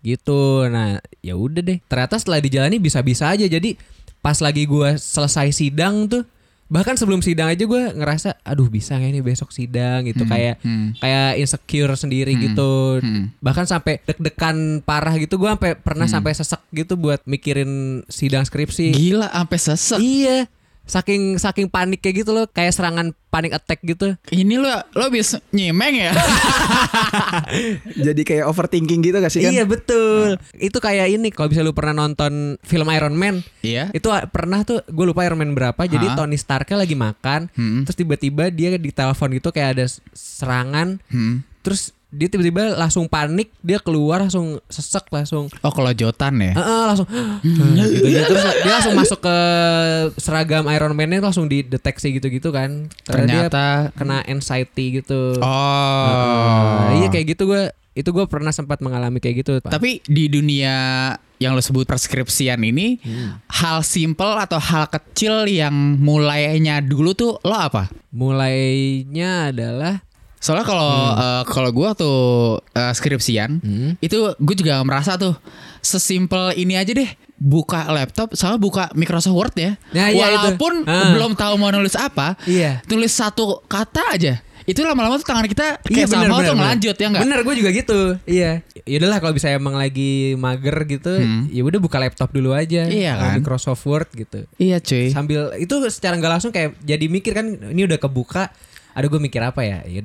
Gitu. 0.00 0.68
Nah, 0.68 1.00
ya 1.20 1.34
udah 1.34 1.60
deh. 1.60 1.80
Ternyata 1.82 2.16
setelah 2.16 2.40
dijalani 2.40 2.76
bisa-bisa 2.76 3.28
aja. 3.28 3.44
Jadi 3.44 3.95
pas 4.26 4.42
lagi 4.42 4.66
gua 4.66 4.98
selesai 4.98 5.54
sidang 5.54 6.10
tuh 6.10 6.26
bahkan 6.66 6.98
sebelum 6.98 7.22
sidang 7.22 7.46
aja 7.46 7.62
gua 7.62 7.94
ngerasa 7.94 8.42
aduh 8.42 8.66
bisa 8.66 8.98
nggak 8.98 9.10
ini 9.14 9.22
besok 9.22 9.54
sidang 9.54 10.02
gitu 10.02 10.26
kayak 10.26 10.58
hmm. 10.66 10.98
kayak 10.98 11.38
insecure 11.38 11.94
sendiri 11.94 12.34
gitu 12.34 12.98
hmm. 12.98 13.38
bahkan 13.38 13.70
sampai 13.70 14.02
deg-degan 14.02 14.82
parah 14.82 15.14
gitu 15.14 15.38
gua 15.38 15.54
sampai 15.54 15.78
pernah 15.78 16.10
sampai 16.10 16.34
sesek 16.34 16.58
gitu 16.74 16.98
buat 16.98 17.22
mikirin 17.22 18.02
sidang 18.10 18.42
skripsi 18.42 18.90
Gila 18.90 19.30
sampai 19.30 19.58
sesek. 19.62 19.98
Iya. 20.02 20.50
Saking 20.86 21.34
saking 21.36 21.66
panik 21.66 21.98
kayak 21.98 22.22
gitu 22.22 22.30
loh 22.30 22.46
kayak 22.46 22.70
serangan 22.70 23.10
panik 23.26 23.52
attack 23.52 23.82
gitu 23.82 24.14
Ini 24.28 24.54
lo 24.56 24.70
lo 24.92 25.06
bisa 25.08 25.42
nyimeng 25.50 25.94
ya? 26.00 26.12
Jadi 28.06 28.22
kayak 28.22 28.46
overthinking 28.46 29.00
gitu 29.02 29.16
gak 29.16 29.28
sih 29.28 29.42
kan? 29.42 29.50
iya 29.50 29.64
betul 29.64 30.38
itu 30.54 30.78
kayak 30.78 31.10
ini 31.10 31.28
kalau 31.28 31.48
bisa 31.48 31.60
lu 31.60 31.72
pernah 31.72 31.92
nonton 31.98 32.56
film 32.62 32.86
Iron 32.88 33.14
Man 33.14 33.42
Iya. 33.60 33.90
itu 33.90 34.06
pernah 34.30 34.62
tuh 34.62 34.86
gue 34.86 35.04
lupa 35.04 35.22
Iron 35.22 35.36
Man 35.36 35.52
berapa 35.52 35.78
jadi 35.80 36.06
Ha? 36.06 36.14
Tony 36.14 36.36
Starknya 36.36 36.78
lagi 36.78 36.94
makan 36.94 37.50
Hmm. 37.52 37.82
terus 37.82 37.96
tiba-tiba 37.96 38.46
dia 38.48 38.74
di 38.74 38.90
telepon 38.90 39.32
gitu 39.32 39.50
kayak 39.50 39.70
ada 39.74 39.84
serangan 40.12 41.02
Hmm. 41.08 41.42
terus 41.60 41.95
dia 42.06 42.30
tiba-tiba 42.30 42.78
langsung 42.78 43.10
panik 43.10 43.50
dia 43.60 43.82
keluar 43.82 44.22
langsung 44.22 44.62
sesek 44.70 45.10
langsung 45.10 45.50
Oh 45.66 45.74
kalau 45.74 45.90
Jotan 45.90 46.38
ya? 46.38 46.54
Heeh, 46.54 46.82
langsung 46.86 47.06
gitu, 47.42 48.06
gitu. 48.06 48.22
terus 48.30 48.44
dia 48.62 48.72
langsung 48.78 48.94
masuk 48.94 49.18
ke 49.26 49.36
seragam 50.16 50.64
Iron 50.70 50.94
Man-nya 50.94 51.18
langsung 51.18 51.50
dideteksi 51.50 52.14
gitu-gitu 52.14 52.54
kan 52.54 52.86
Karena 53.04 53.50
Ternyata 53.50 53.64
dia 53.90 53.96
kena 53.98 54.18
anxiety 54.24 55.02
gitu 55.02 55.38
Oh. 55.42 56.06
Heeh, 56.94 57.04
iya 57.04 57.08
kayak 57.10 57.36
gitu 57.36 57.50
gue 57.50 57.74
itu 57.96 58.12
gue 58.12 58.28
pernah 58.28 58.52
sempat 58.52 58.84
mengalami 58.84 59.24
kayak 59.24 59.36
gitu 59.40 59.52
Pak. 59.64 59.72
Tapi 59.72 60.04
di 60.04 60.28
dunia 60.28 61.16
yang 61.40 61.56
lo 61.56 61.64
sebut 61.64 61.88
preskripsian 61.88 62.60
ini, 62.60 63.00
hal 63.48 63.80
simple 63.80 64.36
atau 64.36 64.60
hal 64.60 64.88
kecil 64.92 65.48
yang 65.48 65.72
mulainya 66.00 66.84
dulu 66.84 67.16
tuh 67.16 67.40
lo 67.40 67.56
apa? 67.56 67.88
mulainya 68.16 69.52
adalah 69.52 70.00
Soalnya 70.38 70.64
kalau 70.64 70.90
eh, 71.12 71.42
kalau 71.44 71.70
gue 71.70 71.88
tuh 71.94 72.18
eh, 72.70 72.92
skripsian, 72.92 73.58
itu 73.98 74.16
gue 74.32 74.56
juga 74.56 74.78
merasa 74.80 75.16
tuh 75.16 75.34
sesimpel 75.80 76.54
ini 76.54 76.74
aja 76.74 76.90
deh. 76.90 77.08
Buka 77.36 77.84
laptop, 77.92 78.32
sama 78.32 78.56
buka 78.56 78.88
Microsoft 78.96 79.36
Word 79.36 79.52
ya. 79.54 79.72
Iya, 79.92 80.06
itu. 80.08 80.16
Walaupun 80.18 80.72
Ah. 80.84 81.12
belum 81.12 81.36
tahu 81.36 81.60
mau 81.60 81.68
nulis 81.68 81.92
apa, 81.92 82.32
Iya. 82.42 82.80
tulis 82.82 83.12
satu 83.12 83.60
kata 83.62 84.16
aja. 84.16 84.40
Itu 84.64 84.82
lama-lama 84.82 85.14
tuh 85.14 85.28
tangan 85.30 85.46
kita 85.46 85.78
kayak 85.78 86.08
bener, 86.10 86.26
sama 86.26 86.26
bener, 86.32 86.48
tuh 86.50 86.56
ngelanjut 86.58 86.96
ya 86.96 87.06
enggak? 87.06 87.22
Bener 87.22 87.38
gue 87.44 87.54
juga 87.54 87.70
gitu. 87.70 88.00
Iya. 88.24 88.50
Ya 88.82 88.94
udahlah 88.98 89.18
kalau 89.20 89.34
bisa 89.36 89.52
emang 89.52 89.76
lagi 89.76 90.34
mager 90.34 90.74
gitu, 90.88 91.12
ya 91.52 91.62
udah 91.62 91.78
buka 91.78 92.00
laptop 92.00 92.32
dulu 92.32 92.50
aja. 92.50 92.88
Hmm. 92.88 92.96
Iya 92.96 93.12
kan? 93.14 93.32
Microsoft 93.38 93.84
Word 93.84 94.08
gitu. 94.10 94.48
Iya 94.56 94.80
cuy. 94.80 95.12
Sambil 95.12 95.54
itu 95.60 95.76
secara 95.86 96.16
nggak 96.16 96.32
langsung 96.40 96.50
kayak 96.50 96.72
jadi 96.82 97.04
mikir 97.06 97.36
kan 97.36 97.46
ini 97.68 97.84
udah 97.84 98.00
kebuka. 98.00 98.48
Aduh 98.96 99.08
gue 99.08 99.20
mikir 99.20 99.44
apa 99.44 99.60
ya? 99.60 99.84
Ya 99.84 100.00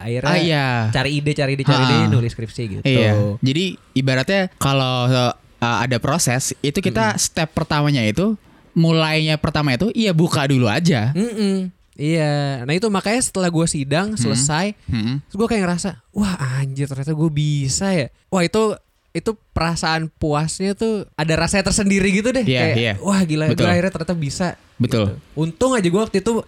akhirnya 0.00 0.32
Ah, 0.32 0.38
iya. 0.40 0.66
cari 0.88 1.20
ide, 1.20 1.36
cari 1.36 1.52
ide, 1.54 1.62
cari 1.62 1.84
ide, 1.84 1.96
Ah. 2.00 2.08
nulis 2.08 2.32
skripsi 2.32 2.62
gitu. 2.72 2.82
Iya. 2.82 3.36
Jadi 3.38 3.64
ibaratnya 3.92 4.48
kalau 4.56 5.04
uh, 5.06 5.36
ada 5.60 6.00
proses 6.00 6.56
itu 6.58 6.80
kita 6.80 7.20
step 7.20 7.52
pertamanya 7.52 8.00
itu 8.00 8.32
mulainya 8.72 9.36
pertama 9.36 9.76
itu 9.76 9.92
iya 9.92 10.16
buka 10.16 10.48
dulu 10.48 10.66
aja. 10.66 11.12
Mm-mm. 11.12 11.68
Iya. 12.00 12.64
Nah 12.64 12.72
itu 12.72 12.88
makanya 12.88 13.20
setelah 13.20 13.52
gue 13.52 13.66
sidang 13.68 14.16
selesai, 14.16 14.72
Hmm. 14.88 15.20
gue 15.20 15.44
kayak 15.44 15.68
ngerasa, 15.68 16.00
wah 16.16 16.32
anjir 16.56 16.88
ternyata 16.88 17.12
gue 17.12 17.28
bisa 17.28 17.92
ya. 17.92 18.08
Wah 18.32 18.40
itu 18.40 18.72
itu 19.10 19.34
perasaan 19.52 20.06
puasnya 20.08 20.72
tuh 20.72 21.04
ada 21.12 21.34
rasanya 21.36 21.68
tersendiri 21.68 22.08
gitu 22.08 22.30
deh. 22.30 22.46
Iya, 22.46 22.60
kayak, 22.62 22.76
iya. 22.78 22.92
wah 23.02 23.20
gila, 23.20 23.52
Betul. 23.52 23.66
gue 23.66 23.72
akhirnya 23.74 23.92
ternyata 23.92 24.16
bisa. 24.16 24.48
Betul. 24.80 25.12
gitu. 25.12 25.20
Untung 25.36 25.76
aja 25.76 25.84
gue 25.84 26.00
waktu 26.00 26.24
itu 26.24 26.40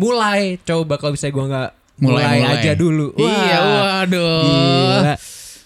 mulai. 0.00 0.56
Coba 0.62 0.96
kalau 0.96 1.12
bisa 1.12 1.28
gue 1.28 1.44
nggak 1.44 1.70
mulai, 2.00 2.24
Mulai, 2.24 2.36
mulai. 2.40 2.56
aja 2.58 2.72
dulu. 2.72 3.06
Wah, 3.12 3.28
Iya, 3.28 3.58
waduh. 3.60 4.42
Gila. 4.42 5.14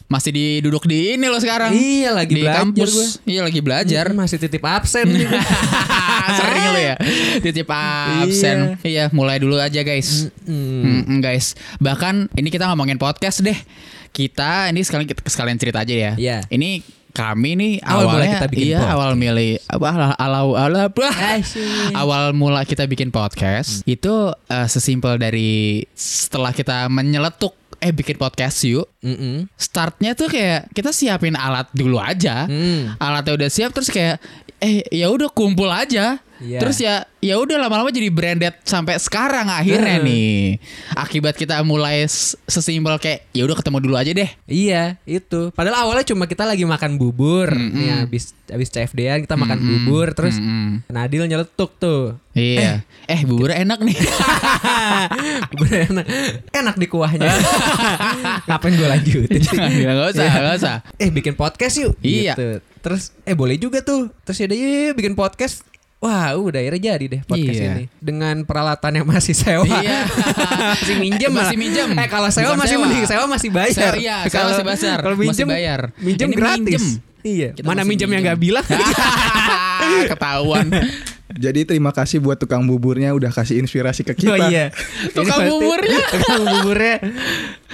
Masih 0.04 0.30
diduduk 0.30 0.84
di 0.84 1.16
ini 1.16 1.26
lo 1.26 1.38
sekarang. 1.38 1.72
Iya, 1.72 2.12
lagi 2.12 2.34
di 2.34 2.42
belajar 2.44 2.60
kampus. 2.60 2.90
gue. 2.92 3.06
Iya 3.34 3.40
lagi 3.40 3.60
belajar. 3.62 4.04
Mm, 4.10 4.18
masih 4.20 4.36
titip 4.36 4.60
absen. 4.60 5.06
Sering 6.38 6.64
lo 6.70 6.78
ya. 6.78 6.94
Titip 7.40 7.68
absen. 7.70 8.76
Iya, 8.82 9.08
mulai 9.10 9.40
dulu 9.40 9.56
aja 9.56 9.80
guys. 9.80 10.28
Mm, 10.44 11.18
guys. 11.18 11.54
Bahkan 11.78 12.34
ini 12.36 12.48
kita 12.50 12.68
ngomongin 12.68 13.00
podcast 13.00 13.40
deh. 13.40 13.56
Kita 14.10 14.68
ini 14.70 14.84
sekalian 14.84 15.08
kita 15.08 15.24
sekalian 15.26 15.58
cerita 15.58 15.82
aja 15.82 15.94
ya. 15.94 16.12
Iya. 16.14 16.38
Ini 16.46 16.84
kami 17.14 17.54
nih 17.54 17.74
Awal 17.78 18.02
awalnya 18.04 18.28
kita 18.34 18.48
bikin 18.48 18.66
iya 18.66 18.78
podcast. 18.80 18.92
awal 18.92 19.10
milih 19.14 19.50
apa 19.64 19.88
ala 19.88 20.40
ala 20.50 20.80
Asyik. 20.90 21.94
awal 22.02 22.24
mula 22.32 22.60
kita 22.62 22.84
bikin 22.84 23.08
podcast 23.08 23.80
itu 23.84 24.10
eh, 24.44 24.66
sesimpel 24.66 25.14
dari 25.16 25.86
setelah 25.90 26.50
kita 26.50 26.86
menyeletuk 26.88 27.54
eh 27.78 27.90
bikin 27.90 28.16
podcast 28.16 28.64
yuk 28.64 28.90
Mm-mm. 28.98 29.46
startnya 29.54 30.12
tuh 30.12 30.26
kayak 30.26 30.66
kita 30.70 30.90
siapin 30.90 31.34
alat 31.34 31.70
dulu 31.70 31.96
aja 31.96 32.44
Hmm. 32.44 32.98
alatnya 32.98 33.36
udah 33.36 33.48
siap 33.48 33.70
terus 33.70 33.88
kayak 33.88 34.18
eh 34.56 34.82
ya 34.88 35.06
udah 35.06 35.28
kumpul 35.28 35.68
aja 35.68 36.18
Iya. 36.36 36.58
terus 36.58 36.76
ya 36.76 36.94
ya 37.18 37.36
udah 37.36 37.56
lama-lama 37.56 37.88
jadi 37.88 38.10
branded 38.10 38.58
sampai 38.62 38.98
sekarang 38.98 39.46
akhirnya 39.46 39.96
Hmm. 39.96 40.04
nih 40.04 40.58
akibat 40.92 41.34
kita 41.34 41.62
mulai 41.62 42.04
sesimpel 42.44 42.98
kayak 42.98 43.30
ya 43.30 43.42
udah 43.42 43.54
ketemu 43.54 43.78
dulu 43.80 43.94
aja 43.94 44.10
deh 44.10 44.26
Iya 44.44 44.98
itu. 45.04 45.50
Padahal 45.50 45.84
awalnya 45.84 46.04
cuma 46.04 46.24
kita 46.24 46.42
lagi 46.42 46.62
makan 46.62 46.94
bubur. 46.94 47.48
Nih 47.50 47.90
habis 47.96 48.34
habis 48.44 48.68
CFD-an 48.68 49.22
kita 49.22 49.34
makan 49.34 49.56
bubur 49.58 50.10
terus 50.10 50.36
Mm-mm. 50.36 50.84
Nadil 50.86 51.24
nyeletuk 51.24 51.74
tuh. 51.76 52.18
iya 52.32 52.82
eh, 53.06 53.22
buburnya 53.22 53.62
enak 53.62 53.78
nih 53.80 53.94
bubur 55.50 55.70
enak. 55.70 56.06
Enak 56.50 56.74
di 56.76 56.86
kuahnya. 56.86 57.30
Ngapain 58.46 58.74
gue 58.74 58.88
lanjutin? 58.88 59.40
jangan 59.40 59.70
bilang 59.70 59.96
nggak 59.96 60.10
usah 60.12 60.26
nggak 60.26 60.56
usah 60.58 60.76
eh 60.98 61.10
bikin 61.10 61.34
podcast 61.34 61.74
yuk. 61.78 61.94
Iya. 62.00 62.34
Gitu. 62.34 62.48
Terus 62.80 63.02
eh 63.22 63.32
boleh 63.32 63.56
juga 63.56 63.80
tuh. 63.80 64.10
Terus 64.24 64.36
ya 64.36 64.46
yuk, 64.46 64.94
bikin 64.94 65.14
podcast. 65.14 65.62
Wah 66.04 66.36
udah 66.36 66.60
akhirnya 66.60 66.82
jadi 66.90 67.04
deh 67.08 67.20
podcast 67.24 67.56
Iya. 67.56 67.72
ini 67.72 67.84
Dengan 67.96 68.44
peralatan 68.44 68.92
yang 68.94 69.06
masih 69.08 69.32
sewa 69.32 69.64
Iya. 69.64 70.04
Masih 70.76 70.96
minjem 71.00 71.32
Masih 71.32 71.56
minjem. 71.56 71.88
Eh 71.90 72.06
kalau 72.06 72.28
sewa 72.28 72.52
Bukan 72.52 72.60
masih 72.60 72.76
sewa. 72.76 72.82
mending 72.84 73.04
Sewa 73.06 73.24
masih 73.24 73.48
bayar 73.48 73.72
Sewa, 73.72 73.96
iya, 73.96 74.16
sewa 74.22 74.32
Kalau- 74.34 74.50
masih 74.52 74.64
bayar. 74.66 74.98
Kalau 75.00 75.16
Masih 75.16 75.24
minjem 75.24 75.48
bayar. 75.48 75.80
Minjem 75.96 76.28
Ini 76.28 76.36
gratis 76.36 76.60
minjem. 76.60 76.84
Iya 77.24 77.48
Kita 77.50 77.64
Mana 77.64 77.80
masih 77.80 77.88
minjem 77.88 78.08
yang 78.10 78.20
minjem. 78.20 78.30
gak 78.30 78.38
bilang 78.38 78.64
ketahuan 80.12 80.66
Jadi 81.34 81.66
terima 81.66 81.90
kasih 81.90 82.18
buat 82.18 82.36
tukang 82.36 82.62
buburnya 82.62 83.10
udah 83.10 83.28
kasih 83.28 83.58
inspirasi 83.58 84.02
ke 84.02 84.14
kita. 84.14 84.30
Oh 84.30 84.38
iya 84.46 84.70
Tukang 85.16 85.42
pasti- 85.42 85.50
buburnya. 85.50 85.98
Tukang 86.14 86.42
buburnya 86.44 86.96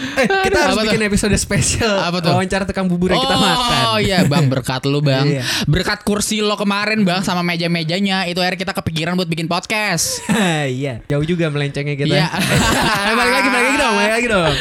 Eh 0.00 0.26
kita 0.42 0.58
harus 0.58 0.72
Apa 0.72 0.80
tuh? 0.80 0.84
bikin 0.88 1.02
episode 1.04 1.36
spesial 1.36 1.92
Apa 2.00 2.18
tuh? 2.18 2.32
Wawancara 2.32 2.64
tukang 2.64 2.88
bubur 2.88 3.12
yang 3.12 3.20
kita 3.20 3.36
makan 3.36 3.80
Oh 3.92 4.00
iya 4.00 4.24
bang 4.24 4.48
berkat 4.48 4.88
lu 4.88 4.98
bang 4.98 5.28
Iya. 5.28 5.44
Berkat 5.66 6.00
kursi 6.00 6.40
lo 6.40 6.56
kemarin 6.56 7.04
bang 7.04 7.20
Sama 7.20 7.44
meja-mejanya 7.44 8.24
Itu 8.24 8.40
akhirnya 8.40 8.56
kita 8.58 8.72
kepikiran 8.72 9.12
buat 9.12 9.28
bikin 9.28 9.44
podcast 9.44 10.24
Iya 10.80 11.04
Jauh 11.04 11.20
juga 11.22 11.52
melencengnya 11.52 11.94
kita 11.94 12.16
Iya. 12.16 12.32
Eh, 12.32 13.14
Balik 13.14 13.32
lagi 13.34 13.48
balik 13.50 13.66
lagi 13.66 13.78
dong 13.78 13.94
Balik 13.94 14.12
lagi 14.14 14.28
dong 14.30 14.52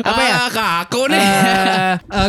Apa 0.00 0.20
ya 0.20 0.34
Ah, 0.36 0.48
Kaku 0.48 1.02
nih 1.10 1.26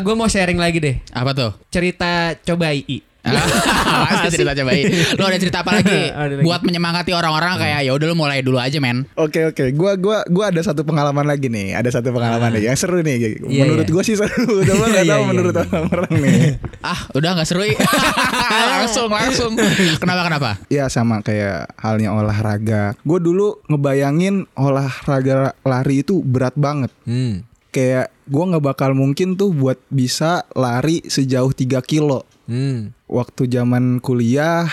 Gue 0.01 0.13
mau 0.15 0.25
sharing 0.25 0.57
lagi 0.57 0.77
deh 0.79 0.95
Apa 1.11 1.31
tuh? 1.31 1.51
Cerita 1.69 2.33
coba 2.39 2.73
II 2.73 3.13
Apa 3.25 4.29
sih 4.29 4.37
cerita 4.37 4.53
coba 4.53 4.71
Lo 5.17 5.23
ada 5.25 5.37
cerita 5.41 5.57
apa 5.65 5.71
lagi? 5.81 6.01
Lagi. 6.15 6.43
Buat 6.45 6.61
menyemangati 6.61 7.11
orang-orang 7.13 7.57
kayak 7.57 7.79
ya 7.85 7.91
udah 7.93 8.05
lu 8.09 8.15
mulai 8.17 8.45
dulu 8.45 8.61
aja 8.61 8.77
men 8.77 9.05
Oke 9.17 9.45
oke, 9.49 9.73
gua 9.73 9.97
gua 9.97 10.21
gua 10.29 10.53
ada 10.53 10.61
satu 10.61 10.85
pengalaman 10.85 11.25
lagi 11.25 11.49
nih, 11.49 11.73
ada 11.73 11.89
satu 11.89 12.13
pengalaman 12.13 12.53
nih 12.57 12.69
yang 12.69 12.77
seru 12.77 13.01
nih. 13.01 13.15
Iya, 13.45 13.63
menurut 13.65 13.85
iya. 13.85 13.93
gua 13.93 14.03
sih 14.05 14.15
seru, 14.17 14.61
coba 14.69 14.83
nggak 14.89 15.05
Iya, 15.05 15.13
tahu 15.17 15.23
menurut 15.29 15.53
orang-orang 15.57 16.13
nih. 16.21 16.41
Ah 16.85 17.09
udah 17.17 17.41
gak 17.41 17.49
seru. 17.49 17.65
Langsung 17.65 19.09
langsung 19.09 19.51
Kenapa 19.97 20.21
kenapa? 20.21 20.49
Ya 20.69 20.85
sama 20.85 21.25
kayak 21.25 21.73
halnya 21.81 22.13
olahraga. 22.13 22.93
Gue 23.01 23.17
dulu 23.17 23.57
ngebayangin 23.65 24.45
olahraga 24.53 25.57
lari 25.65 26.05
itu 26.05 26.21
berat 26.21 26.53
banget. 26.53 26.93
Hmm 27.09 27.41
Kayak 27.75 28.07
gua 28.31 28.55
nggak 28.55 28.65
bakal 28.71 28.95
mungkin 28.95 29.35
tuh 29.35 29.51
buat 29.51 29.75
bisa 29.91 30.47
lari 30.55 31.03
sejauh 31.03 31.51
3 31.51 31.83
kilo. 31.83 32.23
Hmm. 32.45 32.93
Waktu 33.09 33.49
zaman 33.49 34.01
kuliah 34.01 34.69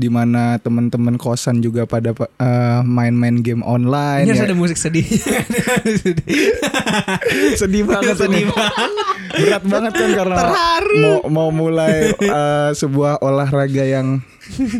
di 0.00 0.08
mana 0.08 0.56
teman-teman 0.56 1.20
kosan 1.20 1.60
juga 1.60 1.84
pada 1.84 2.16
eh, 2.16 2.80
main-main 2.86 3.44
game 3.44 3.60
online 3.60 4.24
Ini 4.24 4.32
harus 4.32 4.42
ya. 4.42 4.48
ada 4.48 4.56
musik 4.56 4.78
sedih. 4.80 5.04
Sedih 7.60 7.84
banget 7.84 8.16
sedih 8.16 8.48
berat 9.30 9.62
banget 9.62 9.92
kan 9.94 10.10
karena 10.10 10.42
mau 10.98 11.18
mau 11.30 11.48
mulai 11.52 12.10
eh, 12.16 12.70
sebuah 12.74 13.22
olahraga 13.22 13.84
yang 13.84 14.24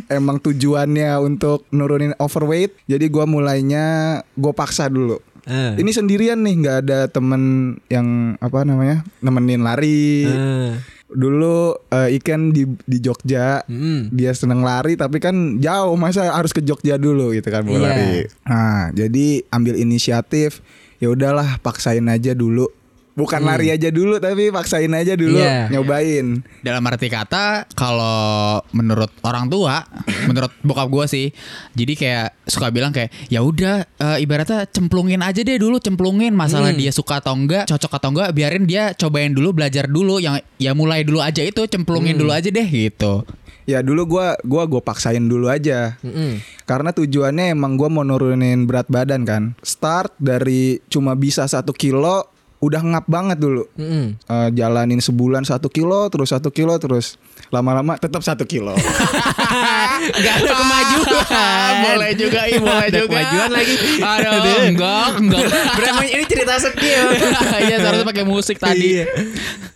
emang 0.09 0.43
tujuannya 0.43 1.21
untuk 1.21 1.69
nurunin 1.71 2.17
overweight. 2.19 2.75
Jadi 2.89 3.07
gua 3.13 3.29
mulainya 3.29 4.19
gue 4.35 4.53
paksa 4.57 4.91
dulu. 4.91 5.21
Eh. 5.49 5.73
ini 5.81 5.89
sendirian 5.89 6.37
nih 6.45 6.55
nggak 6.63 6.77
ada 6.85 6.99
temen 7.09 7.75
yang 7.89 8.37
apa 8.39 8.63
namanya 8.63 9.03
nemenin 9.25 9.65
lari. 9.65 10.29
Eh. 10.29 11.00
Dulu 11.11 11.75
eh, 11.89 12.15
Iken 12.15 12.51
di 12.51 12.65
di 12.81 12.99
Jogja 12.99 13.63
Hmm. 13.63 14.09
dia 14.11 14.31
seneng 14.31 14.61
lari 14.61 14.95
tapi 14.95 15.19
kan 15.19 15.35
jauh 15.57 15.95
masa 15.95 16.31
harus 16.31 16.51
ke 16.51 16.61
Jogja 16.61 16.95
dulu 16.95 17.31
gitu 17.31 17.47
kan 17.47 17.63
mau 17.63 17.73
Iya. 17.73 17.83
lari. 17.83 18.15
Nah, 18.45 18.83
jadi 18.91 19.27
ambil 19.49 19.75
inisiatif 19.75 20.63
ya 20.97 21.09
udahlah 21.09 21.59
paksain 21.59 22.05
aja 22.05 22.31
dulu. 22.31 22.71
Bukan 23.21 23.45
lari 23.45 23.69
aja 23.69 23.93
dulu 23.93 24.17
tapi 24.17 24.49
paksain 24.49 24.89
aja 24.91 25.13
dulu 25.13 25.37
Iya. 25.37 25.69
nyobain. 25.69 26.41
Dalam 26.65 26.81
arti 26.89 27.13
kata 27.13 27.69
kalau 27.77 28.65
menurut 28.73 29.13
orang 29.21 29.47
tua, 29.47 29.85
menurut 30.25 30.49
bokap 30.65 30.89
gue 30.89 31.05
sih, 31.05 31.27
jadi 31.77 31.93
kayak 31.93 32.29
suka 32.49 32.73
bilang 32.73 32.91
kayak 32.91 33.13
ya 33.29 33.45
udah 33.45 33.85
eh, 33.85 34.25
ibaratnya 34.25 34.65
cemplungin 34.67 35.21
aja 35.21 35.45
deh 35.45 35.61
dulu 35.61 35.77
cemplungin 35.77 36.33
masalah 36.33 36.73
dia 36.73 36.89
suka 36.91 37.21
atau 37.21 37.37
enggak, 37.37 37.69
cocok 37.69 37.93
atau 38.01 38.09
enggak, 38.17 38.33
biarin 38.33 38.65
dia 38.65 38.97
cobain 38.97 39.31
dulu 39.31 39.53
belajar 39.53 39.85
dulu 39.85 40.17
yang 40.17 40.41
ya 40.57 40.73
mulai 40.73 41.05
dulu 41.05 41.21
aja 41.21 41.45
itu 41.45 41.61
cemplungin 41.69 42.17
dulu 42.17 42.33
aja 42.33 42.49
deh 42.49 42.65
gitu. 42.65 43.29
Ya 43.69 43.85
dulu 43.85 44.17
gua 44.19 44.35
gua 44.43 44.67
gua 44.67 44.81
paksain 44.81 45.23
dulu 45.23 45.47
aja. 45.47 45.95
Mm-mm. 46.03 46.43
Karena 46.67 46.91
tujuannya 46.91 47.55
emang 47.55 47.79
gua 47.79 47.87
mau 47.87 48.03
nurunin 48.03 48.67
berat 48.67 48.89
badan 48.91 49.23
kan. 49.23 49.43
Start 49.63 50.17
dari 50.19 50.81
cuma 50.91 51.15
bisa 51.15 51.47
satu 51.47 51.71
kilo 51.71 52.27
udah 52.61 52.83
ngap 52.85 53.07
banget 53.09 53.41
dulu. 53.41 53.65
Mm-mm. 53.81 54.21
Eh, 54.21 54.49
jalanin 54.53 55.01
sebulan 55.01 55.49
satu 55.49 55.73
kilo 55.73 56.13
terus 56.13 56.29
satu 56.29 56.53
kilo 56.53 56.77
terus 56.77 57.17
lama-lama 57.49 57.97
tetap 57.97 58.21
satu 58.21 58.45
kilo. 58.45 58.77
Gak 60.25 60.35
ada 60.45 60.53
kemajuan. 60.53 61.73
boleh 61.89 62.13
juga, 62.17 62.41
Ih, 62.49 62.61
boleh 62.61 62.89
Ada 62.89 63.01
juga. 63.01 63.09
kemajuan 63.09 63.51
lagi. 63.53 63.75
Aduh, 64.01 64.59
enggak, 64.69 65.09
enggak. 65.25 65.45
Berapa 65.81 66.03
ini 66.05 66.25
cerita 66.29 66.55
sedih. 66.61 67.01
Iya, 67.65 67.77
seharusnya 67.81 68.07
pakai 68.07 68.25
musik 68.29 68.57
tadi. 68.61 69.01
Iya. 69.01 69.05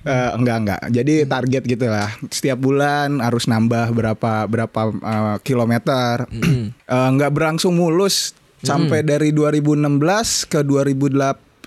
Eh, 0.04 0.30
enggak 0.36 0.56
enggak. 0.60 0.80
Jadi 0.92 1.14
target 1.24 1.62
gitu 1.64 1.86
lah. 1.88 2.08
Setiap 2.28 2.58
bulan 2.60 3.24
harus 3.24 3.48
nambah 3.48 3.96
berapa 3.96 4.44
berapa 4.44 4.80
eh, 4.92 5.36
kilometer. 5.42 6.14
Eh, 6.84 7.08
enggak 7.08 7.32
berlangsung 7.32 7.80
mulus 7.80 8.36
sampai 8.60 9.00
dari 9.00 9.32
2016 9.32 10.52
ke 10.52 10.60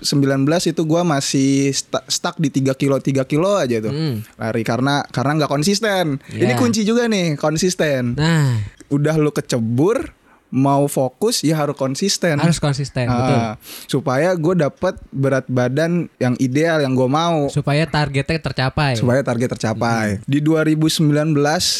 2019 0.00 0.46
itu 0.68 0.82
gua 0.84 1.02
masih 1.02 1.70
sta- 1.70 2.04
stuck 2.04 2.36
di 2.36 2.48
3 2.48 2.72
kilo 2.72 2.96
3 2.96 3.22
kilo 3.24 3.54
aja 3.54 3.78
tuh. 3.78 3.92
Lari 4.34 4.62
karena 4.62 5.02
karena 5.04 5.32
nggak 5.36 5.50
konsisten. 5.50 6.22
Ini 6.28 6.52
Ya. 6.52 6.56
kunci 6.56 6.82
juga 6.82 7.04
nih 7.04 7.34
konsisten. 7.34 8.14
Nah, 8.14 8.58
udah 8.88 9.14
lu 9.14 9.30
kecebur 9.30 10.14
mau 10.50 10.84
fokus 10.84 11.40
ya 11.40 11.54
harus 11.54 11.74
konsisten 11.74 12.36
harus 12.36 12.56
konsisten, 12.56 13.04
Ah, 13.04 13.14
betul. 13.14 13.40
supaya 13.86 14.32
gue 14.32 14.54
dapat 14.58 14.96
berat 15.10 15.44
badan 15.46 16.08
yang 16.16 16.32
ideal 16.36 16.80
yang 16.80 16.92
gue 16.92 17.04
mau 17.04 17.48
Supaya 17.48 17.84
targetnya 17.84 18.38
tercapai. 18.38 18.96
supaya 18.96 19.20
target 19.20 19.48
tercapai. 19.50 20.24
Di 20.24 20.40
2019 20.40 21.36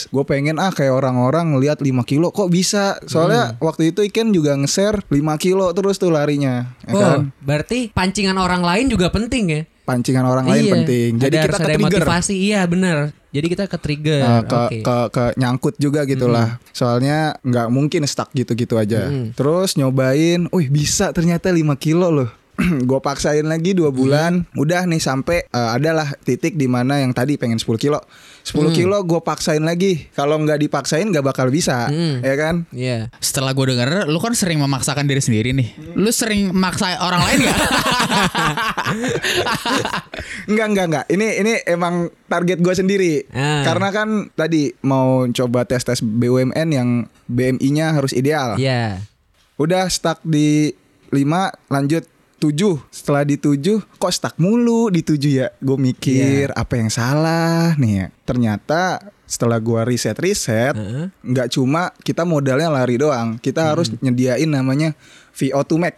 gue 0.07 0.25
pengen 0.25 0.57
ah 0.57 0.69
kayak 0.69 0.93
orang-orang 0.95 1.57
lihat 1.57 1.81
5 1.81 1.89
kilo 2.05 2.29
kok 2.29 2.49
bisa. 2.49 3.01
Soalnya 3.05 3.57
waktu 3.59 3.91
itu 3.91 4.01
Iken 4.03 4.31
juga 4.31 4.53
nge-share 4.55 5.01
5 5.03 5.17
kilo 5.37 5.73
terus 5.73 5.97
tuh 5.97 6.09
larinya. 6.09 6.73
Ya 6.85 6.93
Oh, 6.93 7.01
kan? 7.01 7.21
berarti 7.41 7.89
pancingan 7.91 8.37
orang 8.37 8.61
lain 8.61 8.89
juga 8.89 9.09
penting 9.09 9.45
ya? 9.49 9.63
Pancingan 9.83 10.21
orang 10.23 10.45
lain 10.45 10.63
Iya. 10.63 10.73
penting. 10.75 11.11
Jadi 11.17 11.33
Ada- 11.33 11.45
kita 11.45 11.57
harus 11.57 11.65
ada 11.67 11.79
motivasi. 11.81 12.35
Iya, 12.37 12.61
benar. 12.69 12.97
Jadi 13.29 13.47
kita 13.53 13.65
ke 13.69 13.77
trigger. 13.77 14.21
Uh, 14.25 14.43
ke, 14.45 14.57
Oke. 14.57 14.79
ke 14.81 14.97
ke 15.13 15.25
nyangkut 15.37 15.75
juga 15.77 16.09
gitulah. 16.09 16.57
Soalnya 16.73 17.37
nggak 17.45 17.69
mungkin 17.69 18.09
stuck 18.09 18.33
gitu-gitu 18.33 18.81
aja. 18.81 19.13
Terus 19.37 19.77
nyobain, 19.77 20.49
"Wih, 20.49 20.69
bisa 20.73 21.13
ternyata 21.13 21.53
5 21.53 21.77
kilo 21.77 22.09
loh." 22.09 22.31
gue 22.91 23.01
paksain 23.01 23.43
lagi 23.43 23.71
dua 23.71 23.89
bulan 23.89 24.43
udah 24.53 24.83
nih 24.85 24.99
sampai 24.99 25.47
uh, 25.49 25.73
adalah 25.73 26.11
titik 26.21 26.55
di 26.55 26.67
mana 26.67 26.99
yang 26.99 27.15
tadi 27.15 27.39
pengen 27.39 27.57
10 27.57 27.71
kilo 27.79 28.03
10 28.43 28.55
kilo 28.73 28.99
gue 29.01 29.21
paksain 29.21 29.61
lagi 29.61 30.11
kalau 30.11 30.37
nggak 30.39 30.59
dipaksain 30.59 31.07
nggak 31.07 31.23
bakal 31.23 31.49
bisa 31.49 31.87
Hmm. 31.89 32.21
ya 32.21 32.35
kan 32.35 32.67
Iya. 32.69 33.09
Setelah 33.19 33.55
gue 33.55 33.71
denger, 33.71 34.07
lu 34.07 34.19
kan 34.19 34.35
sering 34.35 34.59
memaksakan 34.59 35.07
diri 35.07 35.23
sendiri 35.23 35.55
nih. 35.55 35.69
Lu 35.95 36.11
sering 36.11 36.51
maksa 36.51 36.99
orang 36.99 37.23
lain 37.23 37.39
gak? 37.47 37.59
Enggak 40.49 40.67
enggak 40.69 40.87
enggak. 40.91 41.05
Ini 41.09 41.27
ini 41.41 41.53
emang 41.65 41.95
target 42.27 42.59
gue 42.61 42.75
sendiri. 42.75 43.13
Ah. 43.31 43.63
Karena 43.65 43.89
kan 43.91 44.09
tadi 44.35 44.73
mau 44.83 45.25
coba 45.29 45.65
tes 45.65 45.85
tes 45.85 46.01
BUMN 46.01 46.69
yang 46.69 46.89
BMI-nya 47.29 47.95
harus 47.95 48.13
ideal. 48.13 48.57
Iya. 48.59 49.03
Udah 49.57 49.87
stuck 49.89 50.23
di 50.23 50.73
5 51.11 51.25
lanjut 51.73 52.05
7 52.39 52.55
Setelah 52.89 53.27
di 53.27 53.37
7 53.37 53.99
Kok 53.99 54.13
stuck 54.15 54.35
mulu 54.39 54.89
di 54.89 55.03
7 55.03 55.19
ya 55.29 55.49
Gue 55.59 55.77
mikir 55.77 56.55
Apa 56.55 56.79
yang 56.79 56.89
salah 56.89 57.75
nih 57.77 57.93
ya 57.93 58.07
Ternyata 58.25 59.03
setelah 59.29 59.61
gua 59.61 59.85
riset-riset 59.85 60.73
Heeh. 60.73 61.13
nggak 61.21 61.53
cuma 61.53 61.93
kita 62.01 62.25
modalnya 62.25 62.73
lari 62.73 62.97
doang 62.97 63.37
kita 63.37 63.77
harus 63.77 63.93
nyediain 64.01 64.49
namanya 64.49 64.97
VO2 65.37 65.71
max 65.77 65.97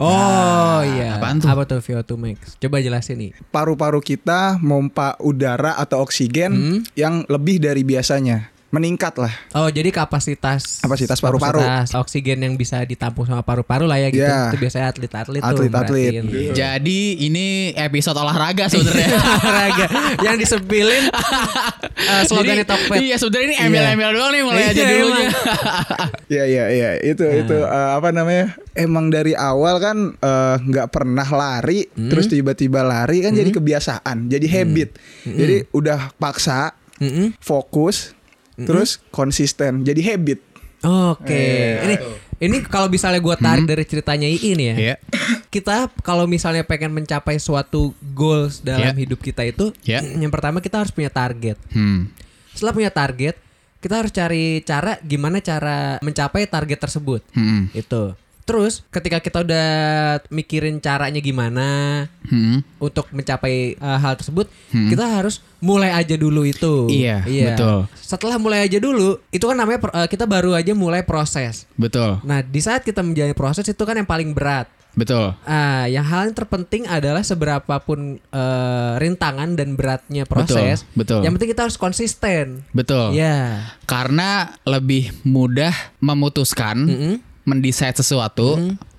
Oh 0.00 0.80
iya. 0.80 1.16
apaan 1.20 1.40
tuh? 1.40 1.48
Apa 1.52 1.68
tuh 1.68 1.80
VO2 1.80 2.12
max? 2.16 2.56
Coba 2.56 2.80
jelasin 2.80 3.16
nih. 3.20 3.32
paru-paru 3.48 4.00
kita 4.00 4.60
mompa 4.60 5.16
udara 5.20 5.76
atau 5.76 6.00
oksigen 6.00 6.52
yang 6.92 7.24
lebih 7.28 7.60
dari 7.60 7.80
biasanya 7.80 8.49
meningkat 8.70 9.14
lah 9.16 9.34
Oh 9.52 9.66
jadi 9.66 9.90
kapasitas 9.90 10.78
Kapasitas 10.78 11.18
paru-paru. 11.18 11.58
kapasitas 11.58 11.90
oksigen 11.92 12.38
yang 12.38 12.54
bisa 12.54 12.80
ditampung 12.82 13.24
sama 13.24 13.40
paru-paru 13.40 13.84
lah 13.84 13.98
ya 13.98 14.08
gitu. 14.08 14.22
Iya. 14.22 14.48
Itu 14.48 14.58
biasanya 14.58 14.86
atlet-atlet 14.88 15.38
tuh 15.38 15.50
Atlet-atlet. 15.50 16.10
merhatiin. 16.12 16.24
Iya. 16.26 16.52
Jadi 16.52 17.00
ini 17.20 17.46
episode 17.72 18.14
olahraga 18.14 18.66
sebenarnya. 18.66 19.10
olahraga 19.36 19.86
yang 20.20 20.36
disebelin 20.36 21.10
uh, 21.10 22.22
slogannya 22.28 22.62
Jadi, 22.62 22.70
Tokped. 22.70 22.98
Iya 23.00 23.16
sebenarnya 23.16 23.46
ini 23.48 23.56
embel-embel 23.60 24.10
doang 24.12 24.30
nih 24.30 24.42
mulai 24.42 24.62
aja 24.64 24.74
Iya, 24.76 24.86
dulunya. 24.96 25.30
Iya 26.30 26.44
iya 26.46 26.64
iya 26.70 26.90
itu 27.02 27.24
itu 27.26 27.56
eh, 27.58 27.90
apa 27.90 28.10
namanya 28.10 28.54
emang 28.72 29.10
dari 29.10 29.34
awal 29.34 29.76
kan 29.76 29.96
eh, 30.14 30.56
nggak 30.60 30.88
pernah 30.88 31.26
lari 31.26 31.90
terus 31.90 32.26
tiba-tiba 32.26 32.80
lari 32.80 33.18
kan 33.18 33.34
jadi 33.34 33.50
kebiasaan 33.50 34.30
jadi 34.30 34.46
habit 34.48 34.94
jadi 35.24 35.66
udah 35.70 36.14
paksa 36.16 36.70
Mm-mm. 36.96 37.34
fokus 37.36 38.14
terus 38.64 38.98
konsisten 39.10 39.82
jadi 39.82 40.14
habit 40.14 40.50
Oke. 40.80 41.36
Iya. 41.36 41.84
Ini 41.84 41.94
ini 42.40 42.56
kalau 42.64 42.88
misalnya 42.88 43.20
gue 43.20 43.36
tarik 43.36 43.68
dari 43.68 43.84
ceritanya 43.84 44.24
Iin 44.24 44.56
ya. 44.56 44.74
Iya. 44.80 44.96
Kita 45.52 45.92
kalau 46.00 46.24
misalnya 46.24 46.64
pengen 46.64 46.96
mencapai 46.96 47.36
suatu 47.36 47.92
goals 48.16 48.64
dalam 48.64 48.96
Iya. 48.96 49.04
hidup 49.04 49.20
kita 49.20 49.44
itu, 49.44 49.76
Iya. 49.84 50.00
yang 50.00 50.32
pertama 50.32 50.64
kita 50.64 50.80
harus 50.80 50.88
punya 50.88 51.12
target. 51.12 51.60
Hmm. 51.68 52.08
Setelah 52.56 52.72
punya 52.72 52.88
target, 52.88 53.36
kita 53.84 54.00
harus 54.00 54.08
cari 54.08 54.64
cara 54.64 54.96
gimana 55.04 55.44
cara 55.44 56.00
mencapai 56.00 56.48
target 56.48 56.80
tersebut. 56.80 57.20
Hmm. 57.36 57.68
Itu. 57.76 58.16
Terus 58.50 58.82
ketika 58.90 59.22
kita 59.22 59.46
udah 59.46 59.68
mikirin 60.26 60.82
caranya 60.82 61.22
gimana 61.22 61.68
Hmm. 62.26 62.62
untuk 62.78 63.10
mencapai 63.10 63.74
uh, 63.78 63.98
hal 63.98 64.14
tersebut, 64.14 64.46
kita 64.70 65.02
harus 65.02 65.38
mulai 65.58 65.90
aja 65.90 66.14
dulu 66.14 66.42
itu. 66.42 66.86
Iya, 66.86 67.22
betul. 67.26 67.90
Setelah 67.94 68.38
mulai 68.38 68.66
aja 68.66 68.78
dulu, 68.78 69.18
itu 69.30 69.42
kan 69.42 69.54
namanya 69.54 69.86
uh, 69.90 70.06
kita 70.06 70.26
baru 70.26 70.54
aja 70.54 70.70
mulai 70.70 71.02
proses. 71.02 71.66
Betul. 71.74 72.22
Nah, 72.22 72.42
di 72.42 72.58
saat 72.58 72.82
kita 72.82 73.02
menjalani 73.02 73.34
proses 73.34 73.66
itu 73.66 73.82
kan 73.82 73.94
yang 73.94 74.06
paling 74.06 74.30
berat. 74.30 74.66
Betul. 74.90 75.38
Ah, 75.46 75.86
yang 75.86 76.02
hal 76.02 76.30
yang 76.30 76.34
terpenting 76.34 76.82
adalah 76.82 77.22
seberapapun 77.22 78.18
eh, 78.18 78.92
rintangan 78.98 79.54
dan 79.54 79.78
beratnya 79.78 80.26
proses. 80.26 80.82
betul. 80.98 81.22
Yang 81.22 81.32
penting 81.38 81.50
kita 81.54 81.62
harus 81.62 81.78
konsisten. 81.78 82.66
Betul. 82.74 83.14
Ya. 83.14 83.70
Karena 83.86 84.50
lebih 84.66 85.14
mudah 85.22 85.70
memutuskan, 86.02 86.76
Mm-mm. 86.90 87.14
Mendesain 87.50 87.90
sesuatu, 87.92 88.56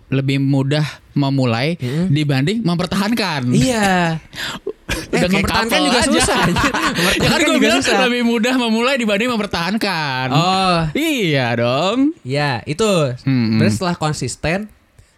lebih 0.07 0.37
mudah 0.37 0.83
memulai 1.13 1.79
dibanding 2.07 2.59
mempertahankan. 2.61 3.47
Iya. 3.47 4.19
Udah 4.91 5.23
eh, 5.23 5.31
mempertahankan 5.31 5.79
juga 5.81 5.99
aja. 5.99 6.11
susah. 6.11 6.41
ya 7.23 7.27
kan 7.27 7.39
gue 7.39 7.47
juga 7.49 7.63
bilang 7.63 7.79
susah. 7.79 8.03
lebih 8.03 8.23
mudah 8.23 8.59
memulai 8.59 8.95
dibanding 8.95 9.31
mempertahankan. 9.31 10.27
Oh, 10.29 10.79
Iya 10.91 11.55
dong. 11.55 12.11
ya 12.21 12.59
itu. 12.65 13.15
Mm-mm. 13.23 13.55
Berarti 13.55 13.71
setelah 13.73 13.95
konsisten, 13.95 14.67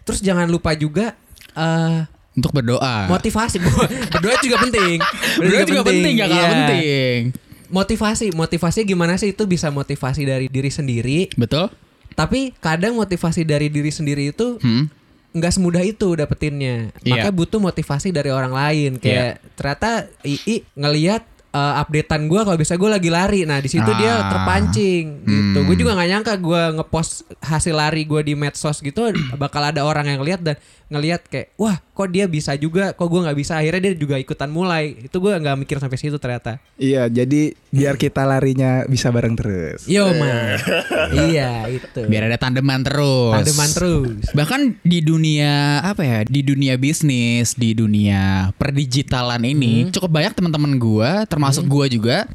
terus 0.02 0.22
jangan 0.22 0.46
lupa 0.46 0.74
juga 0.74 1.18
eh 1.52 2.06
Untuk 2.34 2.50
berdoa. 2.50 3.06
motivasi. 3.06 3.58
Berdoa 4.14 4.34
juga 4.40 4.62
penting. 4.62 4.98
Berdoa 5.38 5.62
juga 5.64 5.82
penting, 5.84 6.12
gak 6.16 6.28
kalah 6.28 6.38
Iya. 6.40 6.50
penting. 6.52 7.18
Motivasi, 7.66 8.26
motivasi 8.30 8.78
gimana 8.84 9.14
sih 9.14 9.30
itu 9.30 9.42
bisa 9.44 9.70
motivasi 9.70 10.22
dari 10.22 10.46
diri 10.46 10.70
sendiri. 10.70 11.30
Betul? 11.34 11.70
Tapi 12.14 12.54
kadang 12.56 12.94
motivasi 12.94 13.42
dari 13.42 13.68
diri 13.68 13.90
sendiri 13.90 14.30
itu 14.30 14.58
Hmm. 14.58 14.86
nggak 15.30 15.52
semudah 15.52 15.82
itu 15.82 16.14
dapetinnya. 16.14 16.94
Iya. 17.00 17.10
Maka 17.12 17.28
butuh 17.28 17.58
motivasi 17.58 18.08
dari 18.08 18.30
orang 18.30 18.50
lain. 18.50 18.90
Kayak 18.96 19.42
ternyata 19.52 20.06
II 20.22 20.62
ngelihat 20.74 21.22
eh, 21.50 21.74
updatean 21.76 22.26
gue 22.26 22.40
kalau 22.40 22.54
bisa 22.56 22.74
gue 22.74 22.86
lagi 22.88 23.06
lari. 23.08 23.42
Nah 23.42 23.58
di 23.58 23.66
situ 23.66 23.86
dia 23.94 24.14
Ah. 24.16 24.26
terpancing 24.28 25.22
gitu. 25.22 25.58
Hmm. 25.58 25.66
Gue 25.66 25.76
juga 25.76 25.94
nggak 25.94 26.08
nyangka 26.08 26.34
gue 26.36 26.62
ngepost 26.74 27.12
hasil 27.38 27.74
lari 27.74 28.02
gue 28.02 28.20
di 28.22 28.34
medsos 28.34 28.78
gitu 28.78 29.14
bakal 29.38 29.62
ada 29.62 29.82
orang 29.82 30.06
yang 30.08 30.18
lihat 30.20 30.42
dan 30.42 30.58
ngelihat 30.92 31.26
kayak 31.26 31.56
wah 31.56 31.80
kok 31.94 32.10
dia 32.10 32.26
bisa 32.26 32.58
juga, 32.58 32.90
kok 32.90 33.06
gue 33.06 33.20
nggak 33.22 33.38
bisa. 33.38 33.54
Akhirnya 33.54 33.90
dia 33.90 33.94
juga 33.94 34.18
ikutan 34.18 34.50
mulai. 34.50 34.98
Itu 35.06 35.22
gue 35.22 35.30
nggak 35.30 35.62
mikir 35.62 35.78
sampai 35.78 35.94
situ 35.94 36.18
ternyata. 36.18 36.58
Iya, 36.74 37.06
jadi 37.06 37.54
biar 37.70 37.94
kita 37.94 38.26
larinya 38.26 38.82
bisa 38.90 39.14
bareng 39.14 39.38
terus. 39.38 39.86
Yo 39.86 40.10
man, 40.10 40.58
iya 41.30 41.70
itu. 41.70 42.02
Biar 42.10 42.26
ada 42.26 42.34
tandeman 42.34 42.82
terus. 42.82 43.30
Tandeman 43.30 43.70
terus. 43.70 44.24
Bahkan 44.34 44.82
di 44.82 44.98
dunia 45.06 45.80
apa 45.86 46.02
ya? 46.02 46.18
Di 46.26 46.42
dunia 46.42 46.74
bisnis, 46.74 47.54
di 47.54 47.78
dunia 47.78 48.50
perdigitalan 48.58 49.42
ini 49.46 49.86
cukup 49.94 50.18
banyak 50.18 50.34
teman-teman 50.34 50.74
gua, 50.82 51.22
termasuk 51.30 51.62
gua 51.70 51.86
juga. 51.86 52.26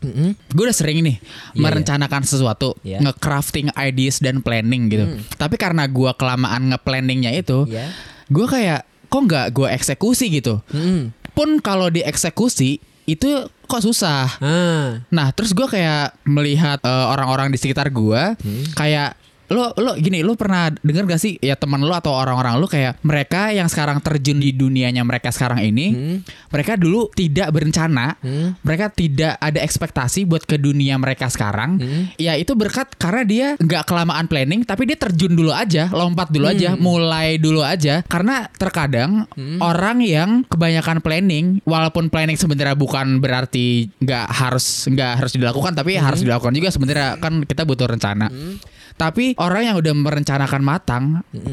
Gue 0.56 0.64
udah 0.72 0.76
sering 0.76 1.04
nih 1.04 1.20
merencanakan 1.60 2.24
sesuatu, 2.24 2.80
Iya. 2.80 3.04
nge-crafting 3.04 3.76
ideas 3.76 4.24
dan 4.24 4.40
planning 4.40 4.88
gitu. 4.88 5.06
Tapi 5.36 5.60
karena 5.60 5.84
gua 5.92 6.16
kelamaan 6.16 6.72
nge-planningnya 6.72 7.36
itu, 7.36 7.68
Iya. 7.68 7.92
Gua 8.32 8.48
kayak 8.48 8.82
kok 9.12 9.22
nggak 9.26 9.48
gua 9.52 9.76
eksekusi 9.76 10.32
gitu. 10.32 10.64
Mm. 10.72 11.12
Pun 11.36 11.60
kalau 11.60 11.92
dieksekusi 11.92 12.80
itu 13.10 13.30
kok 13.68 13.84
susah. 13.84 14.30
Ah. 14.40 15.04
Nah, 15.12 15.28
terus 15.36 15.52
gua 15.52 15.68
kayak 15.68 16.16
melihat 16.24 16.80
eh, 16.82 17.06
orang-orang 17.10 17.52
di 17.52 17.58
sekitar 17.60 17.92
gua 17.92 18.40
kayak 18.80 19.19
lo 19.50 19.74
lo 19.76 19.98
gini, 19.98 20.22
lo 20.22 20.38
pernah 20.38 20.70
dengar 20.70 21.10
gak 21.10 21.22
sih 21.22 21.36
ya 21.42 21.58
teman 21.58 21.82
lo 21.82 21.94
atau 21.94 22.14
orang-orang 22.14 22.62
lo 22.62 22.70
kayak 22.70 23.02
mereka 23.02 23.50
yang 23.50 23.66
sekarang 23.66 23.98
terjun 24.00 24.38
di 24.38 24.54
dunianya 24.54 25.02
mereka 25.02 25.34
sekarang 25.34 25.66
ini, 25.66 26.20
mereka 26.54 26.78
dulu 26.78 27.10
tidak 27.14 27.50
berencana, 27.50 28.16
mereka 28.62 28.94
tidak 28.94 29.36
ada 29.42 29.60
ekspektasi 29.60 30.30
buat 30.30 30.46
ke 30.46 30.62
dunia 30.62 30.96
mereka 31.02 31.28
sekarang. 31.28 31.82
Ya 32.22 32.38
itu 32.38 32.54
berkat 32.54 32.94
karena 32.96 33.24
dia 33.26 33.48
nggak 33.58 33.84
kelamaan 33.90 34.30
planning, 34.30 34.62
tapi 34.64 34.86
dia 34.86 34.98
terjun 34.98 35.34
dulu 35.34 35.50
aja, 35.50 35.90
lompat 35.90 36.30
dulu 36.30 36.46
aja, 36.46 36.78
mulai 36.78 37.42
dulu 37.42 37.66
aja. 37.66 38.06
Karena 38.06 38.46
terkadang 38.54 39.26
orang 39.60 40.00
yang 40.06 40.30
kebanyakan 40.46 41.02
planning, 41.02 41.60
walaupun 41.66 42.14
planning 42.14 42.38
sebenarnya 42.38 42.78
bukan 42.78 43.18
berarti 43.18 43.90
nggak 43.98 44.28
harus 44.30 44.86
nggak 44.86 45.26
harus 45.26 45.34
dilakukan, 45.34 45.74
tapi 45.74 45.98
harus 45.98 46.22
dilakukan 46.22 46.54
juga 46.54 46.70
sebenarnya 46.70 47.18
kan 47.18 47.42
kita 47.44 47.66
butuh 47.66 47.90
rencana. 47.90 48.30
Tapi 49.00 49.32
orang 49.40 49.72
yang 49.72 49.76
udah 49.80 49.94
merencanakan 49.96 50.60
matang, 50.60 51.04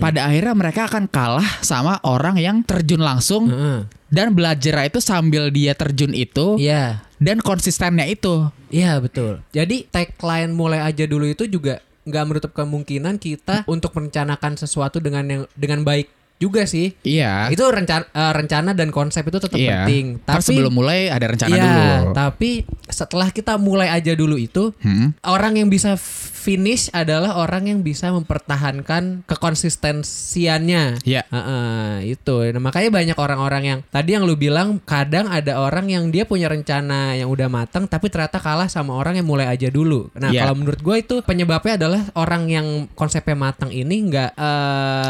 pada 0.03 0.27
akhirnya 0.27 0.51
mereka 0.53 0.91
akan 0.91 1.07
kalah 1.07 1.47
sama 1.63 2.03
orang 2.03 2.35
yang 2.37 2.67
terjun 2.67 2.99
langsung 2.99 3.47
Heeh. 3.47 3.87
dan 4.11 4.35
belajar 4.35 4.83
itu 4.83 4.99
sambil 4.99 5.55
dia 5.55 5.71
terjun 5.73 6.11
itu 6.11 6.59
Iya. 6.59 7.07
dan 7.23 7.39
konsistennya 7.39 8.03
itu. 8.03 8.51
Iya 8.69 8.99
betul. 8.99 9.47
Jadi 9.55 9.87
tagline 9.87 10.51
mulai 10.51 10.83
aja 10.83 11.07
dulu 11.07 11.23
itu 11.25 11.47
juga 11.47 11.79
nggak 12.03 12.25
menutup 12.27 12.51
kemungkinan 12.51 13.19
kita 13.19 13.63
untuk 13.67 13.95
merencanakan 13.95 14.59
sesuatu 14.59 14.99
dengan 14.99 15.23
yang 15.23 15.43
dengan 15.55 15.87
baik 15.87 16.11
juga 16.37 16.67
sih. 16.67 16.93
Iya. 17.01 17.49
Itu 17.49 17.65
rencana 17.65 18.05
rencana 18.13 18.75
dan 18.75 18.93
konsep 18.93 19.23
itu 19.23 19.39
tetap 19.39 19.57
iya. 19.57 19.87
penting. 19.87 20.21
Kan 20.21 20.43
sebelum 20.43 20.69
mulai 20.69 21.09
ada 21.09 21.31
rencana 21.31 21.55
Iya, 21.55 21.63
dulu. 21.65 22.13
tapi 22.13 22.51
setelah 22.87 23.31
kita 23.31 23.57
mulai 23.57 23.89
aja 23.89 24.13
dulu 24.13 24.35
itu 24.35 24.75
Hmm. 24.83 25.15
orang 25.23 25.57
yang 25.57 25.71
bisa 25.71 25.97
finish 26.47 26.87
adalah 26.95 27.43
orang 27.43 27.67
yang 27.67 27.83
bisa 27.83 28.15
mempertahankan 28.15 29.27
kekonsistensiannya. 29.27 31.03
Iya. 31.03 31.27
Heeh, 31.27 32.15
itu. 32.15 32.37
Nah, 32.55 32.63
makanya 32.63 32.95
banyak 32.95 33.19
orang-orang 33.19 33.63
yang 33.67 33.79
tadi 33.91 34.15
yang 34.15 34.23
lu 34.23 34.39
bilang 34.39 34.79
kadang 34.87 35.27
ada 35.27 35.59
orang 35.59 35.91
yang 35.91 36.15
dia 36.15 36.23
punya 36.23 36.47
rencana 36.47 37.19
yang 37.19 37.27
udah 37.27 37.51
matang 37.51 37.91
tapi 37.91 38.07
ternyata 38.07 38.39
kalah 38.39 38.71
sama 38.71 38.95
orang 38.95 39.19
yang 39.19 39.27
mulai 39.27 39.51
aja 39.51 39.67
dulu. 39.67 40.07
Nah, 40.15 40.31
Iya. 40.31 40.47
kalau 40.47 40.55
menurut 40.55 40.79
gue 40.79 40.97
itu 41.01 41.15
penyebabnya 41.27 41.75
adalah 41.75 42.03
orang 42.15 42.47
yang 42.47 42.67
konsepnya 42.95 43.35
matang 43.35 43.75
ini 43.75 44.07
nggak 44.07 44.39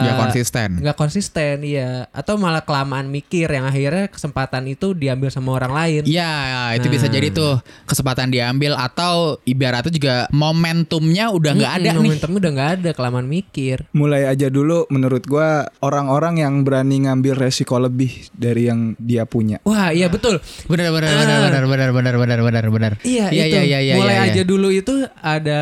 Nggak 0.01 0.17
konsisten. 0.17 0.69
nggak 0.81 0.97
konsisten, 0.97 1.55
iya. 1.61 2.09
Atau 2.15 2.39
malah 2.39 2.63
kelamaan 2.63 3.11
mikir 3.11 3.51
yang 3.51 3.67
akhirnya 3.67 4.07
kesempatan 4.09 4.65
itu 4.71 4.95
diambil 4.95 5.29
sama 5.29 5.53
orang 5.53 5.73
lain. 5.75 6.03
Iya, 6.07 6.33
itu 6.79 6.89
bisa 6.89 7.11
Nah. 7.11 7.13
jadi 7.13 7.29
tuh 7.29 7.59
kesempatan 7.85 8.31
diambil 8.31 8.73
atau 8.73 9.37
ibaratnya 9.43 9.93
juga 9.93 10.15
momentumnya 10.31 11.26
udah 11.29 11.53
nggak 11.53 11.73
ada 11.75 11.89
Mm-mm, 11.89 11.97
nih. 11.97 12.09
momentumnya 12.09 12.39
udah 12.39 12.53
nggak 12.53 12.71
ada 12.77 12.91
kelamaan 12.93 13.27
mikir. 13.27 13.77
Mulai 13.91 14.27
aja 14.27 14.47
dulu 14.47 14.87
menurut 14.89 15.23
gua 15.23 15.49
orang-orang 15.79 16.39
yang 16.39 16.61
berani 16.61 17.03
ngambil 17.03 17.35
resiko 17.37 17.77
lebih 17.77 18.09
dari 18.31 18.67
yang 18.67 18.95
dia 18.97 19.25
punya. 19.25 19.59
Wah, 19.63 19.91
iya 19.91 20.07
betul. 20.07 20.39
Benar 20.67 20.91
benar 20.91 21.09
Ah. 21.09 21.19
benar 21.19 21.39
benar 21.41 21.63
benar 21.65 21.91
benar 21.93 22.15
benar 22.17 22.41
benar 22.43 22.65
benar. 22.69 22.93
Iya, 23.01 23.31
iya 23.31 23.45
itu. 23.47 23.57
iya 23.63 23.79
iya. 23.81 23.95
Mulai 23.95 24.13
iya, 24.13 24.23
iya. 24.23 24.33
aja 24.33 24.43
dulu 24.43 24.69
itu 24.69 24.95
ada 25.17 25.59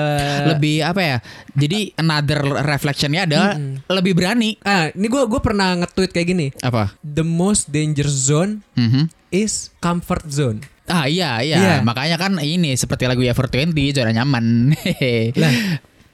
lebih 0.48 0.80
apa 0.80 1.00
ya? 1.00 1.16
Jadi 1.52 1.94
another 1.94 2.40
reflectionnya 2.60 3.24
adalah 3.24 3.54
lebih 3.90 4.12
berani. 4.12 4.56
Ah, 4.60 4.88
ini 4.88 5.06
gue 5.06 5.22
gue 5.24 5.40
pernah 5.40 5.76
nge-tweet 5.76 6.10
kayak 6.10 6.28
gini. 6.28 6.46
Apa? 6.60 6.96
The 7.00 7.22
most 7.22 7.68
danger 7.68 8.06
zone 8.06 8.64
Mhm. 8.74 9.23
Is 9.34 9.74
comfort 9.76 10.22
zone. 10.26 10.62
Ah 10.84 11.04
iya 11.04 11.40
iya, 11.40 11.56
Iya. 11.56 11.74
makanya 11.80 12.14
kan 12.14 12.38
ini 12.38 12.76
seperti 12.76 13.04
lagu 13.04 13.20
Ever20 13.20 13.72
zona 13.92 14.12
nyaman. 14.12 14.70
Lah. 15.42 15.52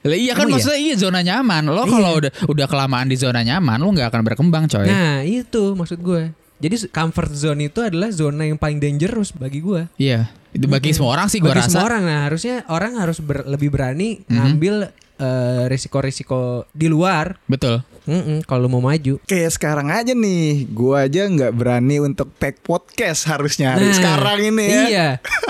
Lah 0.01 0.17
iya 0.17 0.33
kan 0.33 0.47
Emang 0.47 0.57
maksudnya 0.57 0.79
iya 0.79 0.95
zona 0.95 1.21
nyaman. 1.21 1.67
Lo 1.67 1.85
kalau 1.85 2.17
udah 2.17 2.31
udah 2.47 2.65
kelamaan 2.65 3.05
di 3.05 3.15
zona 3.15 3.39
nyaman 3.39 3.77
lo 3.77 3.91
nggak 3.91 4.09
akan 4.09 4.21
berkembang 4.23 4.65
coy. 4.65 4.87
Nah, 4.87 5.21
itu 5.21 5.75
maksud 5.75 5.99
gue. 5.99 6.33
Jadi 6.57 6.89
comfort 6.89 7.29
zone 7.31 7.67
itu 7.67 7.81
adalah 7.81 8.09
zona 8.09 8.45
yang 8.45 8.55
paling 8.55 8.77
dangerous 8.77 9.29
bagi 9.29 9.59
gue. 9.59 9.85
Iya. 9.95 10.29
Itu 10.51 10.65
bagi 10.65 10.91
semua 10.91 11.15
orang 11.15 11.27
sih 11.27 11.37
Bagi 11.37 11.57
rasa. 11.57 11.69
semua 11.69 11.85
orang, 11.87 12.03
nah 12.03 12.19
harusnya 12.25 12.65
orang 12.67 12.95
harus 12.95 13.17
ber- 13.19 13.45
lebih 13.45 13.69
berani 13.69 14.19
ngambil 14.25 14.89
eh, 15.21 15.63
risiko-risiko 15.69 16.65
di 16.73 16.89
luar. 16.89 17.37
Betul. 17.45 17.85
Mm-mm, 18.09 18.41
kalau 18.49 18.65
mau 18.65 18.81
maju. 18.81 19.21
Kayak 19.29 19.53
sekarang 19.53 19.93
aja 19.93 20.17
nih, 20.17 20.65
gua 20.73 21.05
aja 21.05 21.29
nggak 21.29 21.53
berani 21.53 22.01
untuk 22.01 22.33
tag 22.41 22.57
podcast 22.65 23.29
harusnya 23.29 23.77
hari 23.77 23.93
Nah, 23.93 23.97
sekarang 24.01 24.39
ini 24.41 24.65
ya. 24.65 24.83
Iya. 24.89 25.07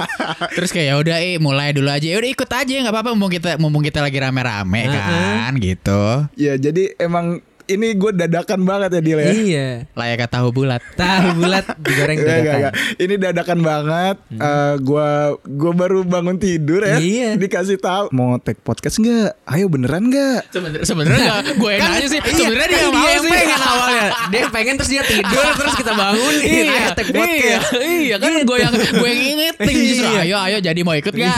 Terus 0.60 0.76
kayak 0.76 0.88
ya 0.92 0.96
udah 1.00 1.18
eh 1.24 1.40
mulai 1.40 1.72
dulu 1.72 1.88
aja. 1.88 2.04
Ya 2.04 2.20
udah 2.20 2.28
ikut 2.28 2.52
aja 2.52 2.72
nggak 2.84 2.92
apa-apa 2.92 3.16
mumpung 3.16 3.32
kita 3.32 3.56
mumpung 3.56 3.84
kita 3.88 4.04
lagi 4.04 4.20
rame-rame 4.20 4.82
kan 4.92 5.52
gitu. 5.64 6.28
Ya 6.36 6.60
jadi 6.60 6.92
emang 7.00 7.40
ini 7.66 7.94
gue 7.94 8.12
dadakan 8.12 8.60
banget 8.62 8.90
ya 8.94 9.02
Dil 9.02 9.20
ya. 9.20 9.32
iya. 9.32 9.68
Layak 9.92 10.30
tahu 10.30 10.50
bulat. 10.52 10.82
Tahu 10.94 11.28
bulat 11.36 11.66
digoreng 11.78 12.18
Enggak, 12.18 12.38
enggak, 12.38 12.54
dadakan. 12.54 12.58
enggak. 12.58 12.74
Ini 12.98 13.14
dadakan 13.18 13.60
banget. 13.60 14.16
Eh, 14.32 14.74
gua 14.80 15.08
gua 15.44 15.72
baru 15.72 16.00
bangun 16.02 16.38
tidur 16.38 16.82
ya. 16.82 16.98
Iya. 16.98 17.30
Dikasih 17.36 17.78
tahu 17.78 18.10
mau 18.10 18.38
tag 18.38 18.58
podcast 18.60 18.98
enggak? 18.98 19.36
Ayo 19.46 19.66
beneran 19.68 20.08
enggak? 20.08 20.48
Sebenarnya 20.50 20.86
sebenarnya 20.86 21.20
nggak 21.22 21.56
gue 21.56 21.72
yang 21.72 21.82
nanya 21.88 22.08
sih. 22.08 22.20
Iya, 22.20 22.32
Sebenarnya 22.32 22.68
dia 22.68 22.72
kan 22.72 22.82
nggak 22.82 22.94
mau 22.94 23.08
yang 23.08 23.22
sih. 23.22 23.32
pengen 23.32 23.60
awalnya. 23.60 24.06
Dia 24.28 24.42
pengen 24.50 24.74
terus 24.78 24.90
dia 24.90 25.04
tidur 25.04 25.46
terus 25.54 25.74
kita 25.76 25.92
bangun 25.94 26.34
Iya, 26.42 26.64
ayo 26.64 26.90
tag 26.92 27.06
iya, 27.06 27.14
podcast. 27.14 27.68
iya 27.82 28.16
kan 28.18 28.32
gue 28.42 28.58
yang 28.58 28.74
gue 28.74 29.08
yang 29.08 29.22
ingetin 29.32 29.74
justru. 29.76 30.08
Iya. 30.08 30.22
Ayo 30.22 30.38
ayo 30.42 30.58
jadi 30.60 30.80
mau 30.82 30.94
ikut 30.94 31.12
nggak? 31.12 31.38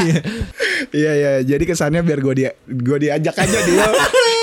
Iya 0.92 1.12
iya. 1.14 1.32
Jadi 1.44 1.64
kesannya 1.64 2.02
biar 2.02 2.20
gue 2.20 2.34
dia 2.36 2.50
gua 2.68 2.98
diajak 2.98 3.36
aja 3.36 3.60
dia. 3.64 3.86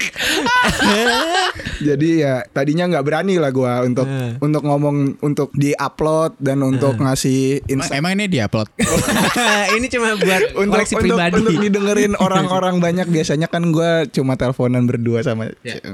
Jadi 1.88 2.20
ya 2.20 2.44
tadinya 2.46 2.84
nggak 2.86 3.04
berani 3.04 3.40
lah 3.40 3.50
gua 3.50 3.80
untuk 3.80 4.04
Eh. 4.04 4.36
untuk 4.40 4.62
ngomong 4.62 5.20
untuk 5.20 5.48
di-upload 5.52 6.36
dan 6.36 6.60
untuk 6.60 6.96
ngasih 6.96 7.64
Emang, 7.64 7.70
insight 7.84 7.98
emang 7.98 8.12
ini 8.16 8.26
diupload. 8.28 8.68
Ini 9.76 9.86
cuma 9.88 10.16
buat 10.16 10.42
untuk 10.56 10.76
koleksi 10.76 10.94
untuk, 10.96 11.04
pribadi. 11.08 11.34
untuk 11.40 11.56
didengerin 11.56 12.12
orang-orang 12.16 12.80
banyak 12.80 13.06
biasanya 13.06 13.46
kan 13.46 13.70
gua 13.70 14.04
cuma 14.06 14.34
teleponan 14.34 14.84
berdua 14.84 15.22
sama 15.22 15.48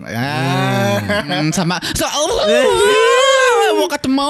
Ah. 0.07 0.99
Hmm, 1.27 1.51
sama 1.53 1.79
so, 1.95 2.07
mau 3.77 3.89
ketemu 3.89 4.29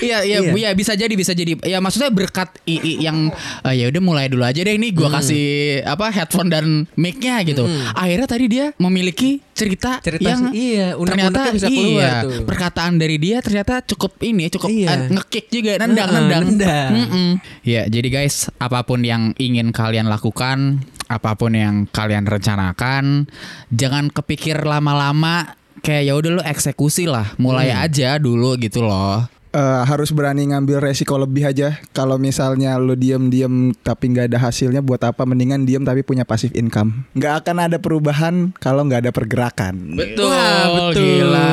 iya 0.00 0.18
iya 0.20 0.38
Iya. 0.42 0.52
iya 0.54 0.70
bisa 0.72 0.92
jadi 0.92 1.12
bisa 1.12 1.32
jadi 1.32 1.54
ya 1.60 1.78
maksudnya 1.78 2.08
berkat 2.08 2.48
i, 2.64 2.76
i- 2.78 3.00
yang 3.00 3.30
eh, 3.62 3.74
ya 3.74 3.88
udah 3.88 4.02
mulai 4.02 4.26
dulu 4.26 4.42
aja 4.42 4.58
deh 4.58 4.72
ini 4.72 4.90
gua 4.90 5.12
kasih 5.12 5.44
apa 5.84 6.10
headphone 6.10 6.48
dan 6.48 6.66
mic-nya 6.94 7.40
gitu 7.42 7.62
akhirnya 7.92 8.26
tadi 8.26 8.44
dia 8.48 8.66
memiliki 8.76 9.38
cerita, 9.52 10.00
Cerita 10.00 10.24
yang 10.24 10.50
iya, 10.50 10.96
ternyata 10.96 11.52
bisa 11.52 11.68
keluar 11.68 12.02
iya 12.02 12.12
tuh. 12.24 12.42
perkataan 12.42 12.96
dari 12.96 13.16
dia 13.16 13.38
ternyata 13.38 13.84
cukup 13.84 14.16
ini 14.20 14.48
cukup 14.48 14.68
Iya. 14.68 14.88
eh, 14.88 14.98
ngekick 15.10 15.46
juga 15.48 15.72
nendang 15.78 16.08
Heeh, 16.08 16.16
nendang 16.18 16.42
nendang. 16.48 16.90
Mm-mm. 16.90 17.28
ya 17.62 17.84
jadi 17.86 18.08
guys 18.10 18.48
apa 18.56 18.82
pun 18.82 19.00
yang 19.00 19.36
ingin 19.36 19.70
kalian 19.70 20.08
lakukan 20.08 20.82
apa 21.06 21.36
pun 21.36 21.52
yang 21.52 21.84
kalian 21.86 22.24
rencanakan 22.24 23.28
jangan 23.68 24.08
kepikir 24.08 24.56
lama-lama 24.58 25.60
kayak 25.82 26.02
ya 26.08 26.12
udah 26.14 26.30
lu 26.38 26.42
eksekusi 26.42 27.10
lah 27.10 27.34
mulai 27.36 27.74
aja 27.74 28.16
dulu 28.16 28.54
gitu 28.56 28.80
loh 28.82 29.26
Eh, 29.52 29.82
harus 29.84 30.08
berani 30.16 30.48
ngambil 30.48 30.80
resiko 30.80 31.20
lebih 31.20 31.44
aja. 31.44 31.76
Kalau 31.92 32.16
misalnya 32.16 32.80
lu 32.80 32.96
diem-diem 32.96 33.76
tapi 33.84 34.08
nggak 34.08 34.32
ada 34.32 34.40
hasilnya, 34.48 34.80
buat 34.80 35.04
apa? 35.04 35.28
Mendingan 35.28 35.68
diem 35.68 35.84
tapi 35.84 36.00
punya 36.00 36.24
pasif 36.24 36.56
income. 36.56 37.04
Nggak 37.12 37.44
akan 37.44 37.56
ada 37.68 37.76
perubahan 37.76 38.56
kalau 38.56 38.88
nggak 38.88 39.04
ada 39.04 39.12
pergerakan. 39.12 39.92
betul, 39.92 40.32
Wah, 40.32 40.88
betul. 40.88 41.04
gila 41.04 41.52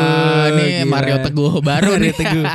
nih 0.56 0.72
Gila. 0.80 0.88
Mario 0.88 1.18
Teguh 1.20 1.54
baru 1.60 2.00
nih 2.00 2.14
Teguh. 2.16 2.46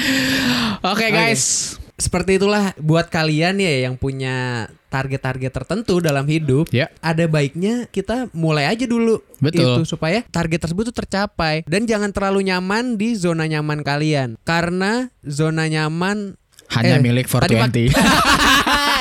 Oke 0.96 1.06
guys. 1.12 1.76
Seperti 2.02 2.34
itulah 2.34 2.74
buat 2.82 3.06
kalian 3.06 3.62
ya 3.62 3.86
yang 3.86 3.94
punya 3.94 4.66
target-target 4.90 5.54
tertentu 5.54 6.02
dalam 6.02 6.26
hidup, 6.26 6.66
Ya. 6.74 6.90
ada 6.98 7.24
baiknya 7.24 7.86
kita 7.86 8.26
mulai 8.34 8.66
aja 8.66 8.84
dulu 8.84 9.22
Betul. 9.38 9.78
itu 9.78 9.82
supaya 9.86 10.26
target 10.26 10.66
tersebut 10.66 10.90
tuh 10.90 10.96
tercapai 10.98 11.62
dan 11.62 11.86
jangan 11.86 12.10
terlalu 12.10 12.42
nyaman 12.44 12.98
di 12.98 13.14
zona 13.14 13.46
nyaman 13.46 13.80
kalian 13.80 14.34
karena 14.42 15.14
zona 15.22 15.70
nyaman 15.70 16.34
Hanya 16.74 16.98
eh, 16.98 17.00
milik 17.00 17.30
tadi 17.30 17.54
mak- 17.54 17.70
420. 17.70 17.94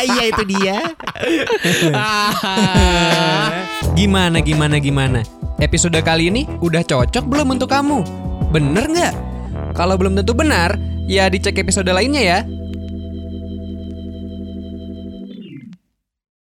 Iya 0.02 0.34
itu 0.34 0.44
dia. 0.50 0.78
gimana 3.98 4.38
gimana 4.42 4.78
gimana? 4.78 5.20
Episode 5.58 5.98
kali 6.02 6.30
ini 6.30 6.46
udah 6.62 6.82
cocok 6.82 7.26
belum 7.26 7.54
untuk 7.54 7.70
kamu? 7.70 8.02
Bener 8.50 8.86
nggak? 8.86 9.14
Kalau 9.74 9.96
belum 9.96 10.14
tentu 10.14 10.34
benar, 10.34 10.76
ya 11.06 11.30
dicek 11.30 11.58
episode 11.58 11.90
lainnya 11.90 12.22
ya. 12.22 12.40